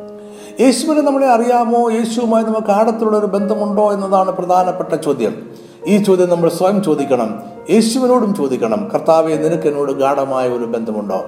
[0.62, 1.92] യേശുവിനെ നമ്മളെ അറിയാമോ?
[1.92, 5.50] യേശുവുമായി നമുക്ക് ആഴത്തിലുള്ള ഒരു ബന്ധമുണ്ടോ എന്നതാണ് പ്രധാനപ്പെട്ട ചോദ്യം.
[5.88, 7.44] ഈ ചോദ്യം നമ്മൾ സ്വയം ചോദിക്കണം.
[7.70, 8.90] യേശുവിനോടും ചോദിക്കണം.
[8.94, 11.26] കർത്താവെ നിനക്ക് എന്നോട് ഗാഠമായ ഒരു ബന്ധമുണ്ടോ?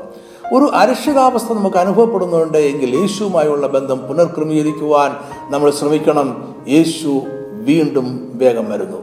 [0.54, 5.12] ഒരു അരക്ഷിതാവസ്ഥ നമുക്ക് അനുഭവപ്പെടുന്നുണ്ട് എങ്കിൽ യേശുവുമായുള്ള ബന്ധം പുനർക്രമീകരിക്കുവാൻ
[5.54, 6.56] നമ്മൾ ശ്രമിക്കണം.
[6.68, 8.98] യേശു വീണ്ടും വേഗം വരുന്നു.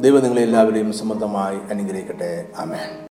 [0.00, 2.48] ദൈവം നിങ്ങളെല്ലാവരെയും സംബന്ധമായി അനുഗ്രഹിക്കട്ടെ.
[2.58, 3.06] ആമേൻ.